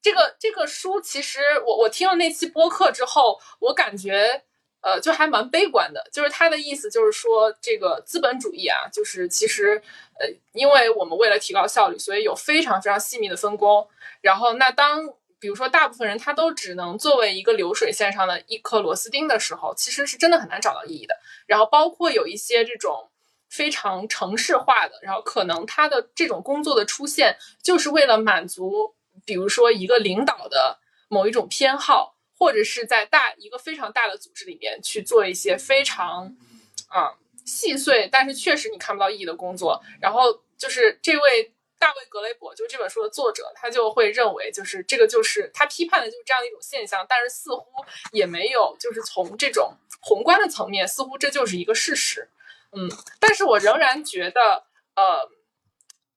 [0.04, 4.42] 这个这个书其实我我听了那期播客之后，我感觉
[4.82, 6.06] 呃就还蛮悲观的。
[6.12, 9.82] 就是他的意思就是说，这个资本主义啊，就是其实
[10.20, 13.88] 呃，因为我们为了提高效率，所以有非常非常细密的分工。
[14.20, 21.16] 然后那当比如说大部分人他都只能作为一个流水线上的一颗螺丝钉的时候，其实是真的很难找到意义的。
[21.46, 23.08] 然后包括有一些这种
[23.48, 28.93] 非常城市化的，然后可能他的这种工作的出现，就是为了满足。
[29.24, 36.36] 比如说，一个领导的某一种偏好，或者是在大一个非常大的组织里面去做一些非常
[36.88, 37.14] 啊
[37.44, 39.82] 细碎，但是确实你看不到意义的工作。
[40.00, 47.64] 然后就是这位大卫格雷伯，就这本书的作者，他就会认为，就是这个就是他批判的就是这样一种现象，但是似乎
[48.12, 52.28] 也没有就是从这种宏观的层面，似乎这就是一个事实。
[52.72, 54.64] 嗯，但是我仍然觉得，
[54.96, 55.30] 呃。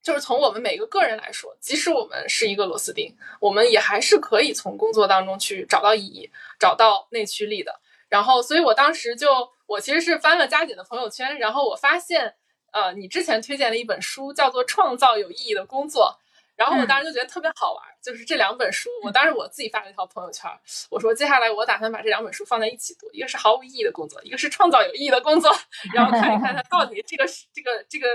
[0.08, 7.82] 就是从我们每个个人来说，即使我们是一个螺丝钉，我们也还是可以从工作当中去找到意义，找到内驱力的。
[8.08, 9.28] 然后，所以我当时就，
[9.66, 12.36] 我其实是翻了佳姐的朋友圈，然后我发现，
[12.72, 16.18] 呃，你之前推荐了一本书，叫做《创造有意义的工作》，
[16.56, 17.84] 然后我当时就觉得特别好玩。
[18.02, 20.50] 就是这两本书，我当时我自己发了一条朋友圈，
[20.90, 25.54] 我说接下来我打算把这两本书放在一起读，一个是毫无意义的工作，一个是创造有意义的工作，
[25.94, 28.08] 然后看一看它到底这个是这个这个。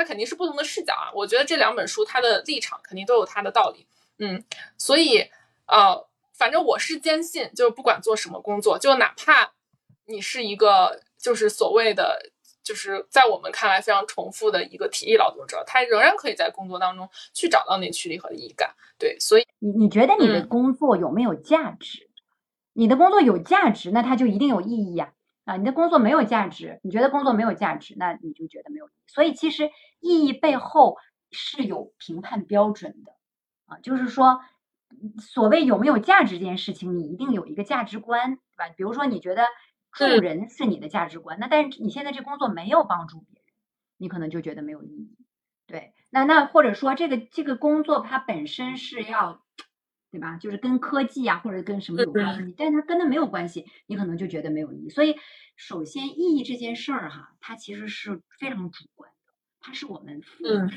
[0.00, 3.86] 它肯定是不同的视角啊，我觉得这两本书它的立场肯定都有它的道理，
[4.18, 4.42] 嗯，
[4.78, 5.18] 所以
[5.66, 9.52] 呃，反正我是坚信，就是不管做什么工作，就哪怕
[10.06, 12.18] 你是一个就是所谓的
[12.62, 18.74] 就是在我们看来非常重复的一个体力劳动者，他仍然可以在工作当中去找到那驱力和意义感。
[18.98, 22.08] 对，所以你你觉得你的工作有没有价值？
[22.72, 25.12] 你的工作有价值，那它就一定有意义呀。
[25.44, 29.02] 啊，你的工作没有价值，你觉得工作没有价值，那你就觉得没有意义。
[29.08, 29.68] 所以其实
[30.00, 30.96] 意义背后
[31.30, 33.12] 是有评判标准的
[33.66, 34.40] 啊，就是说，
[35.18, 38.68] 所谓有没有价值这件事情，你一定有一个价值观，对吧？
[38.76, 39.46] 比如说你觉得
[39.92, 43.52] 助人是你的价值观，那但是你现在这工作没有帮助别人，
[43.98, 45.16] 你可能就觉得没有意义。
[45.66, 49.42] 对，那那或者说这个这个工作它本身是要。
[50.12, 50.38] 对吧？
[50.38, 54.88] 就是跟科技啊，或者跟什么有关系，但是它跟它没有关系，你可能就觉得没有意义。
[54.88, 55.14] 所以，
[55.54, 59.16] 首先意义这件事儿哈，它其实是非常主观的，
[59.60, 60.70] 它是我们嗯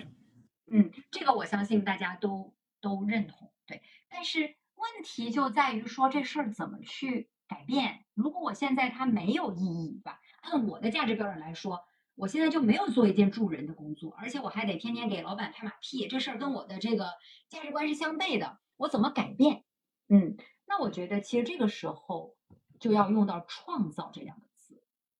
[0.67, 3.51] 嗯，这个我相信大家都都认同。
[3.65, 4.41] 对，但是
[4.75, 8.05] 问题就在于说这事儿怎么去改变？
[8.13, 11.81] 如果我现在它没有意义吧，按我的价值标准来说，
[12.15, 17.11] 我现在就没有做一件助人的工作，而且我还得天天给老板拍马屁，这事儿跟我的这个
[17.49, 18.59] 价值观是相悖的。
[18.77, 19.63] 我怎么改变？
[20.09, 22.35] 嗯，那我觉得其实这个时候
[22.79, 24.52] 就要用到“创造”这两个字。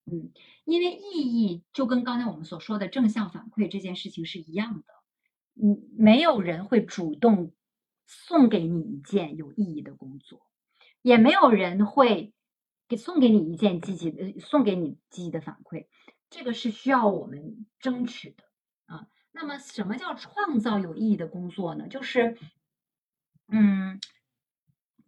[0.05, 0.31] 嗯，
[0.65, 4.93] 因为意义就跟刚才我们所说的正向反馈这件事情是一样的。
[5.55, 7.53] 嗯，没有人会主动
[8.05, 10.45] 送给你一件有意义的工作，
[11.01, 12.33] 也没有人会
[12.87, 15.87] 给送给你一件积极的送给你积极的反馈。
[16.29, 18.43] 这个是需要我们争取的
[18.85, 19.07] 啊。
[19.31, 21.87] 那么，什么叫创造有意义的工作呢？
[21.87, 22.37] 就是。
[23.49, 23.99] 嗯，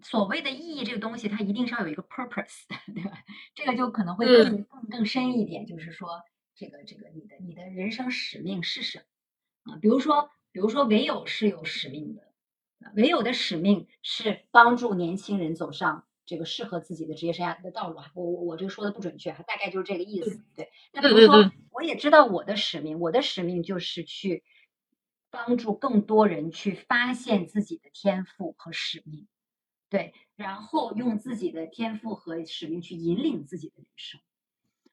[0.05, 3.11] 所谓的意义这个东西，它一定是要有一个 purpose， 对吧？
[3.55, 6.21] 这个就可能会更更更深一点，就是说，
[6.55, 9.03] 这个这个你的你的人生使命是什
[9.63, 9.79] 么啊？
[9.81, 12.21] 比如说，比如说唯有是有使命的，
[12.95, 18.11] 唯有的使命是帮助年轻人走上这个适合自己的职业生涯的道路啊。
[18.13, 20.45] 我我我这个说的不准确，大概就是这个意思。
[20.55, 24.43] 对，那比如说，我也知道我的使命，我的使命就是去。
[25.31, 29.27] 帮助更多人去发现自己的天赋和使命，
[29.89, 34.19] 对，然后用自己的天赋和使命去引领自己的人生。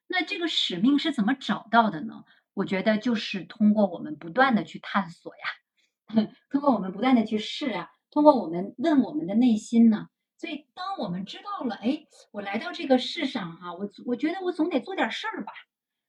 [0.07, 2.25] 那这个使命是怎么找到的呢？
[2.55, 10.09] 我觉得就是通过我们不断的去探索呀， 通过我们不断的去试啊，通过我们问我们的内心呢。
[10.37, 15.53] 所以，当我们知道了，哎，我来到这个世上哈，我我觉得我总得做点事儿吧，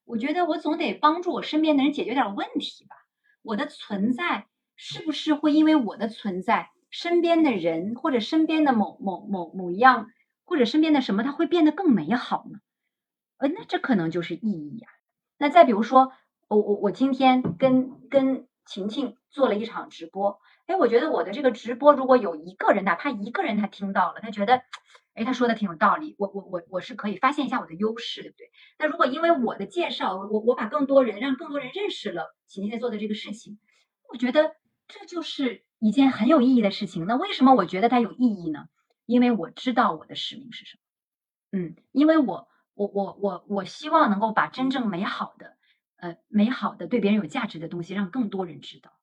[0.06, 2.96] 我觉得我总得帮助我身边的人解决点问题吧。
[3.44, 10.12] 我的存在是不是会因为我的存在，身边的人或者身边的某某某某一样，
[10.46, 12.60] 或者身边的什么，它会变得更美好呢？
[13.38, 14.88] 呃，那这可能就是意义呀。
[15.40, 16.12] 那再比如说，
[16.48, 24.62] 我我我今天跟跟晴晴做了一场直播，哎，我觉得我的这个直播如果有一个人，哪怕一个人他听到了，他觉得，
[25.16, 28.52] 哎，他说的挺有道理，我我我我是可以发现一下我的优势，对不对？
[28.78, 32.36] 那如果因为我的介绍，我我把更多人让更多人认识了。
[32.46, 33.58] 晴晴在做的这个事情，
[34.10, 34.56] 我觉得
[34.88, 37.06] 这就是一件很有意义的事情。
[37.06, 38.68] 那为什么我觉得它有意义呢？
[39.06, 41.60] 因为我知道我的使命是什么。
[41.60, 45.58] 嗯，因为我我我我我希望能够把真正美好的，
[45.98, 48.94] 呃，美好的对别人有价值的东西让更多人知道。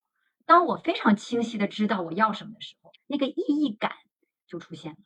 [0.47, 3.93] 当我非常清晰的知道我要什么的时候，那个意义感
[4.47, 4.99] 就出现了。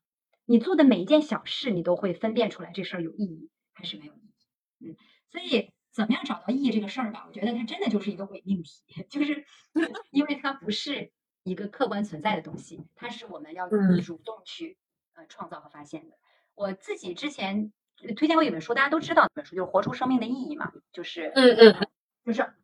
[0.44, 4.86] 你做的每一件小事，你都会分辨出来这事儿有意义还是没有意义。
[4.86, 4.96] 嗯，
[5.30, 5.72] 所以。
[5.94, 7.24] 怎么样找到意义这个事儿吧？
[7.28, 9.46] 我觉得它真的就是一个伪命题， 就是
[10.10, 11.12] 因为它不是
[11.45, 14.76] 一个客观存在的东西，它是我们要主动去
[15.12, 16.16] 呃创造和发现的。
[16.55, 17.72] 我自己之前
[18.16, 21.88] 推荐过一本书，大家都知道那本书就是《活出生命的意义》嘛，就是嗯嗯，
[22.24, 22.55] 就是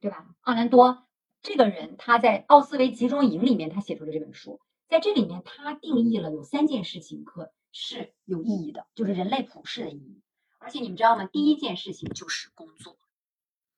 [0.00, 0.26] 对吧？
[0.42, 1.06] 奥兰多
[1.42, 10.20] 这个人他在奥斯维集中营里面他写出了这本书，在这里面，他定义了有三件事情可是有意义的，就是人类普世的意义。
[10.58, 11.26] 而且你们知道吗？
[11.26, 12.96] 第一件事情就是工作。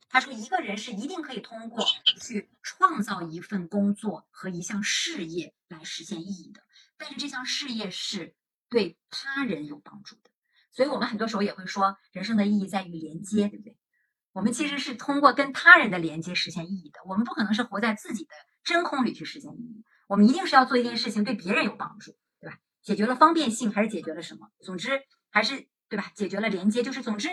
[0.09, 1.85] 他说，一个人是一定可以通过
[2.21, 6.63] 去创造一份工作和一项事业来实现意义的，
[6.97, 8.35] 但是这项事业是
[8.69, 10.31] 对他人有帮助的。
[10.71, 13.77] 所以我们很多时候也会说，人生的意义在于连接，对不对？
[14.33, 17.01] 我们其实是通过跟他人的连接实现意义的。
[17.07, 18.31] 我们不可能是活在自己的
[18.63, 22.59] 真空里去实现意义，我们一定是要做一件事情对别人有帮助，对吧？
[22.83, 24.51] 解决了方便性，还是解决了什么？
[24.61, 26.13] 总之还是对吧？
[26.15, 27.29] 解决了连接，就是总之。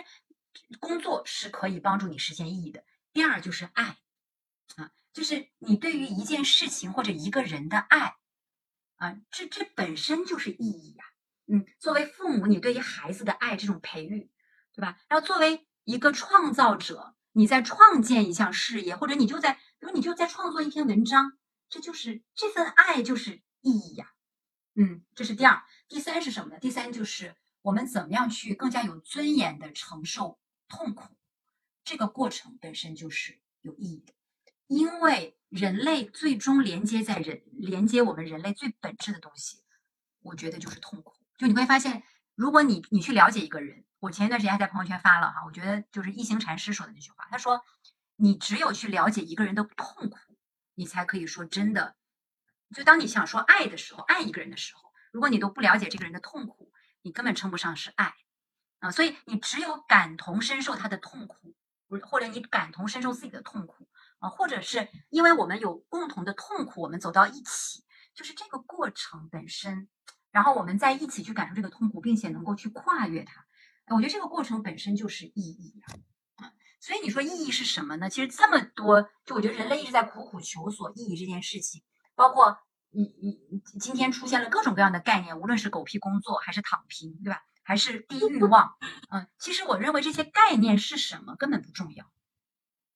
[0.80, 2.84] 工作是可以帮助你实现意义的。
[3.12, 3.98] 第二就是爱，
[4.76, 8.16] 啊，就是你对于一件事情或者一个人的爱，
[8.96, 11.06] 啊，这这本身就是意义呀。
[11.46, 14.32] 嗯，作为父母，你对于孩子的爱这种培育，
[14.74, 14.98] 对吧？
[15.10, 21.38] 然后作为一个创造者，你在创建一项事业，或者你就在，比如你就在创作一篇文章，
[21.70, 24.14] 这就是这份爱就是意义呀。
[24.76, 25.62] 嗯，这是第二。
[25.88, 26.60] 第三是什么呢？
[26.60, 30.40] 第三就是我们怎么样去更加有尊严的承受。
[30.74, 31.04] 痛苦，
[31.84, 34.14] 这个过程本身就是有意义的，
[34.66, 39.64] 因为人类最终连接在人连接我们人类最本质的东西，
[40.22, 41.14] 我觉得就是痛苦。
[41.38, 42.02] 就你会发现，
[42.34, 47.64] 如果你你去了解一个人，我前一段时间还在朋友圈发了哈，我觉得就是一行禅师说的那句话，他说，
[48.16, 50.18] 你只有去了解一个人的痛苦，
[50.74, 51.96] 你才可以说真的。
[52.76, 58.16] 就当你想说爱的时候，爱一个人的时候，如果你都不了解这个人的痛苦，你根本称不上是爱。
[58.84, 61.56] 啊，所以你只有感同身受他的痛苦，
[62.02, 63.88] 或者你感同身受自己的痛苦
[64.20, 69.88] 啊，或者是因为我们有共同的痛苦，我们走到一起，就是这个过程本身，
[70.32, 73.46] 然后我们在一起去感受这个痛苦，并且能够去跨越它，
[73.96, 75.82] 我觉得这个过程本身就是意义
[76.38, 76.52] 啊。
[76.82, 78.10] 所以你说意义是什么呢？
[78.10, 81.82] 其实这么多，就我觉得人类一直在苦苦求索意义这件事情，
[82.16, 82.60] 包括
[82.90, 87.42] 你你今天出现了各种各样的概念，无论是狗屁工作还是躺平，对吧？
[87.64, 88.76] 还是低欲望，
[89.10, 92.12] 嗯，其实我认为这些概念是什么根本不重要，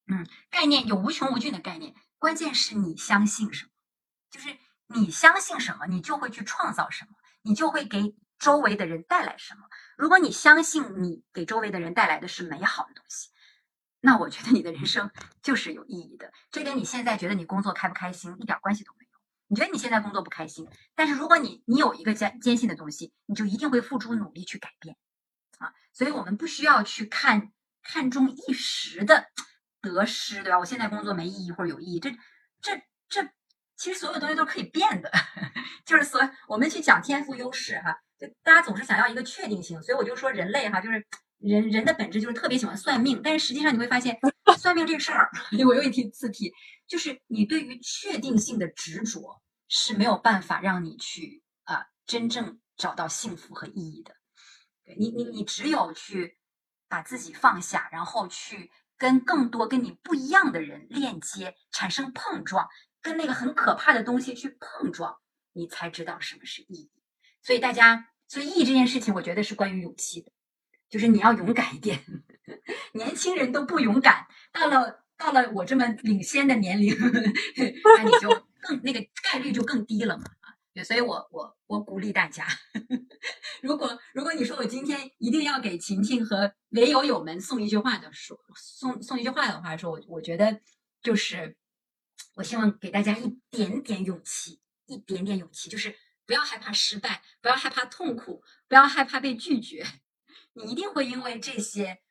[0.07, 3.71] 嗯，概念有无穷无尽的概念，关键是你相信什么，
[4.29, 4.57] 就是
[4.87, 7.11] 你相信什么，你就会去创造什么，
[7.41, 9.61] 你就会给周围的人带来什么。
[9.97, 13.29] 如果你相信你给周围的人带来的是美好的东西，
[13.99, 15.09] 那我觉得你的人生
[15.41, 16.31] 就是有意义的。
[16.51, 19.06] 这跟你现在觉得你工作开不开心一点关系都没有。
[19.49, 24.97] 你觉得你现在工作不开心，但是如果你你有一个坚坚信的东西，你就一定会付出努力去改变，
[25.59, 29.27] 啊，所以我们不需要去看看重一时的
[29.81, 30.59] 得失，对吧？
[30.59, 32.11] 我现在工作没意义或者有意义，这
[32.61, 33.29] 这这
[33.77, 35.09] 其实所有东西都是可以变的，
[35.85, 41.05] 就是所我们去讲天赋优势哈，就大家总是想要一个确定性，所以我就说人类哈，就是
[41.39, 44.17] 人人的本质就是特别喜欢算命，但是实际上你会发现
[44.57, 45.29] 算命这事儿，
[45.65, 46.51] 我又一提自提。
[46.87, 54.15] 就是你对于确定性的执着是没有办法让你去啊真正找到幸福和意义的。
[54.97, 56.39] 你你你只有去
[56.87, 62.69] 把自己放下，然后去跟更多跟你不一样的人链接，产生碰撞，
[63.01, 65.17] 跟那个很可怕的东西去碰撞，
[65.51, 66.91] 你才知道什么是意义。
[67.43, 70.31] 所以大家，所以意义这件事情，我觉得是关于勇气的，
[70.89, 72.01] 就是你要勇敢一点。
[72.93, 75.03] 年轻人都不勇敢，到了。
[75.17, 78.29] 到了我这么领先的年龄，那你就
[78.61, 80.55] 更那个概率就更低了嘛啊！
[80.73, 82.47] 对，所以我我我鼓励大家，
[83.61, 90.61] 如果如果你说我今天一定要给晴晴和唯友友们送一句话的说，送送一句话的话说，我我觉得
[91.01, 91.57] 就是
[92.35, 95.95] 我希望给大家一点点勇气，一点点勇气，就是
[96.27, 99.83] 不要害怕失败，不要害怕痛苦，不要害怕被拒绝，
[100.53, 102.01] 你一定会因为这些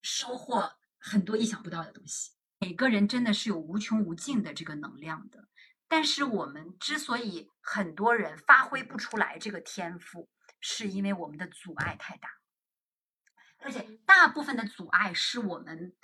[0.00, 2.30] 收获很多意想不到的东西。
[2.64, 5.48] 每个人真的是有无穷无尽的这个能量的，
[5.86, 12.30] 但是我们之所以很多人发挥不出来这个天赋，是因为我们的阻碍太大，
[13.58, 15.94] 而且大部分的阻碍是我们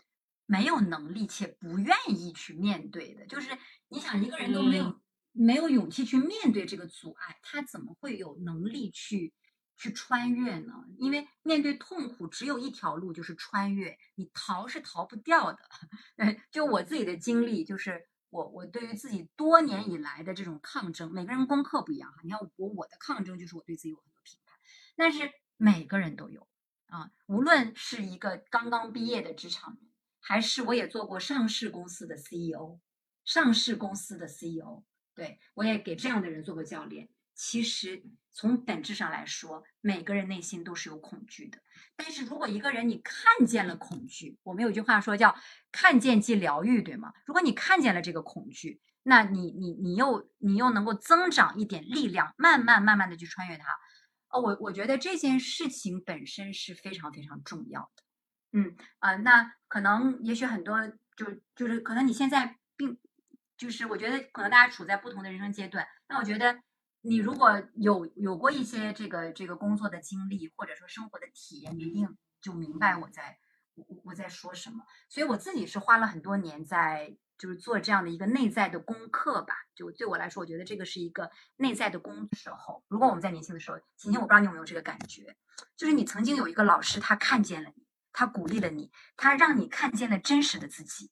[0.45, 3.25] 没有能力且不愿意去面对的。
[3.27, 3.57] 就是
[3.89, 5.01] 你想，一个人都没有
[5.33, 9.33] 没有勇气去面对这个阻碍，他怎么会有能力去？
[9.81, 10.85] 去穿越呢？
[10.99, 13.97] 因为面对痛苦，只有一条路，就是穿越。
[14.17, 15.59] 你逃是逃不掉的。
[16.51, 22.19] 就我自己的经历，就是我我对于自己多年以来的这种抗争，每个人功课不一样哈。
[22.23, 24.59] 你看我我的抗争，就是我对自己有很多评判，
[24.97, 26.47] 但是每个人都有
[26.89, 27.11] 啊。
[27.25, 32.79] 无论是一个刚刚毕业的职场人，还是我也做过上市公司的 CEO，
[33.25, 37.09] 上市公司的 CEO，对我也给这样的人做过教练。
[37.43, 38.03] 其实
[38.35, 41.57] 从本质上来说，每个人内心都是有恐惧的。
[41.97, 45.35] 但是如果一个人你看见了恐惧，我们有句话说叫
[45.73, 47.15] “看见即疗愈”，对吗？
[47.25, 53.73] 如果你看见了这个恐惧，那你你你又你又能够增长一点力量，慢慢慢慢的去穿越它。
[54.29, 58.03] 哦，我我觉得这件事情本身是非常非常重要的。
[58.53, 60.87] 嗯啊，那可能也许很多
[61.17, 62.99] 就就是可能你现在并
[63.57, 65.89] 就是我觉得可能大家处在不同的人生阶段。
[66.07, 66.61] 那我觉得
[67.03, 73.39] 你如果有有过一些这个这个工作的经历或者说生活的体验，你一定就明白我在
[73.75, 74.85] 我我在说什么。
[75.09, 77.17] 所以我自己是花了很多年在。
[77.41, 79.55] 就是做这样的一个内在的功课吧。
[79.75, 82.29] 就对我来说，我觉得这个是一个内在的功。
[82.33, 85.35] 时候，如果我们在年轻的时候，晴晴，我不知道你有没有这个感觉，
[85.75, 91.11] 就是你曾经有一个老师，他看见了你，他鼓励了你，他让你看见了真实的自己。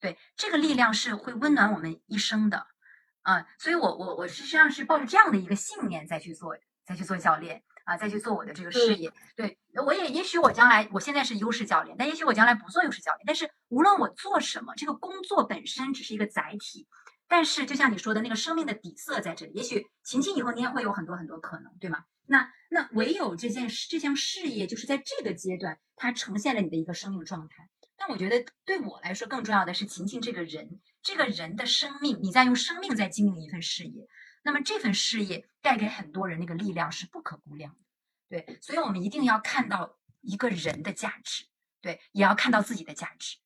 [0.00, 2.66] 对，这个力量是会温暖我们一生的。
[3.22, 6.56] 啊，所以我我我实际上是抱着这样的一个信念再去做，
[6.86, 7.62] 再去做教练。
[7.84, 13.24] 啊，再去做我的这个事业，对我也也许我将来，我现在是优势教练，但也许我将来不做优势教练。
[13.26, 16.86] 但是无论我做什么，这个工作本身只是一个载体。
[17.28, 22.04] 但是就像你说的那个生命的底色在这里，也许晴晴以后你也会有很多很多可能，对吗？
[22.26, 27.70] 那那唯有这件事这项事业，就是在这个阶段，它呈现了你的一个生命状态。
[27.96, 30.78] 但我觉得对我来说更重要的是晴晴这个人，
[31.08, 34.06] 这个人的生命，你在用生命在经营一份事业。
[34.42, 37.74] 那么这份事业带给很多人那个力量是不可估量
[38.28, 41.46] 的，对，所以我们一定要看到一个人的价值，
[41.80, 43.38] 对，也要看到自己的价值。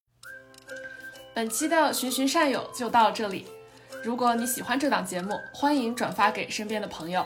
[1.36, 3.46] 本期的循循善友就到这里，
[4.02, 7.24] 如果你喜欢这档节目，欢迎转发给身边的朋友。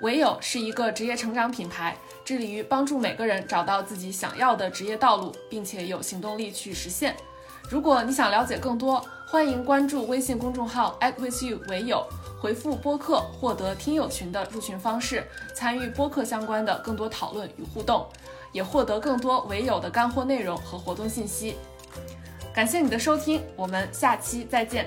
[0.00, 7.16] 唯有是一个职业成长品牌，致力于帮助每个人找到自己想要的职业道路，并且有行动力去实现。
[7.70, 12.06] 如果你想了解更多，欢迎关注微信公众号 @withyou 唯有。
[12.40, 18.06] 回复播客获得听友群的入群方式，参与播客相关的更多讨论与互动，
[18.52, 21.56] 也获得更多唯友的干货内容和活动信息。
[22.54, 24.86] 感谢你的收听，我们下期再见。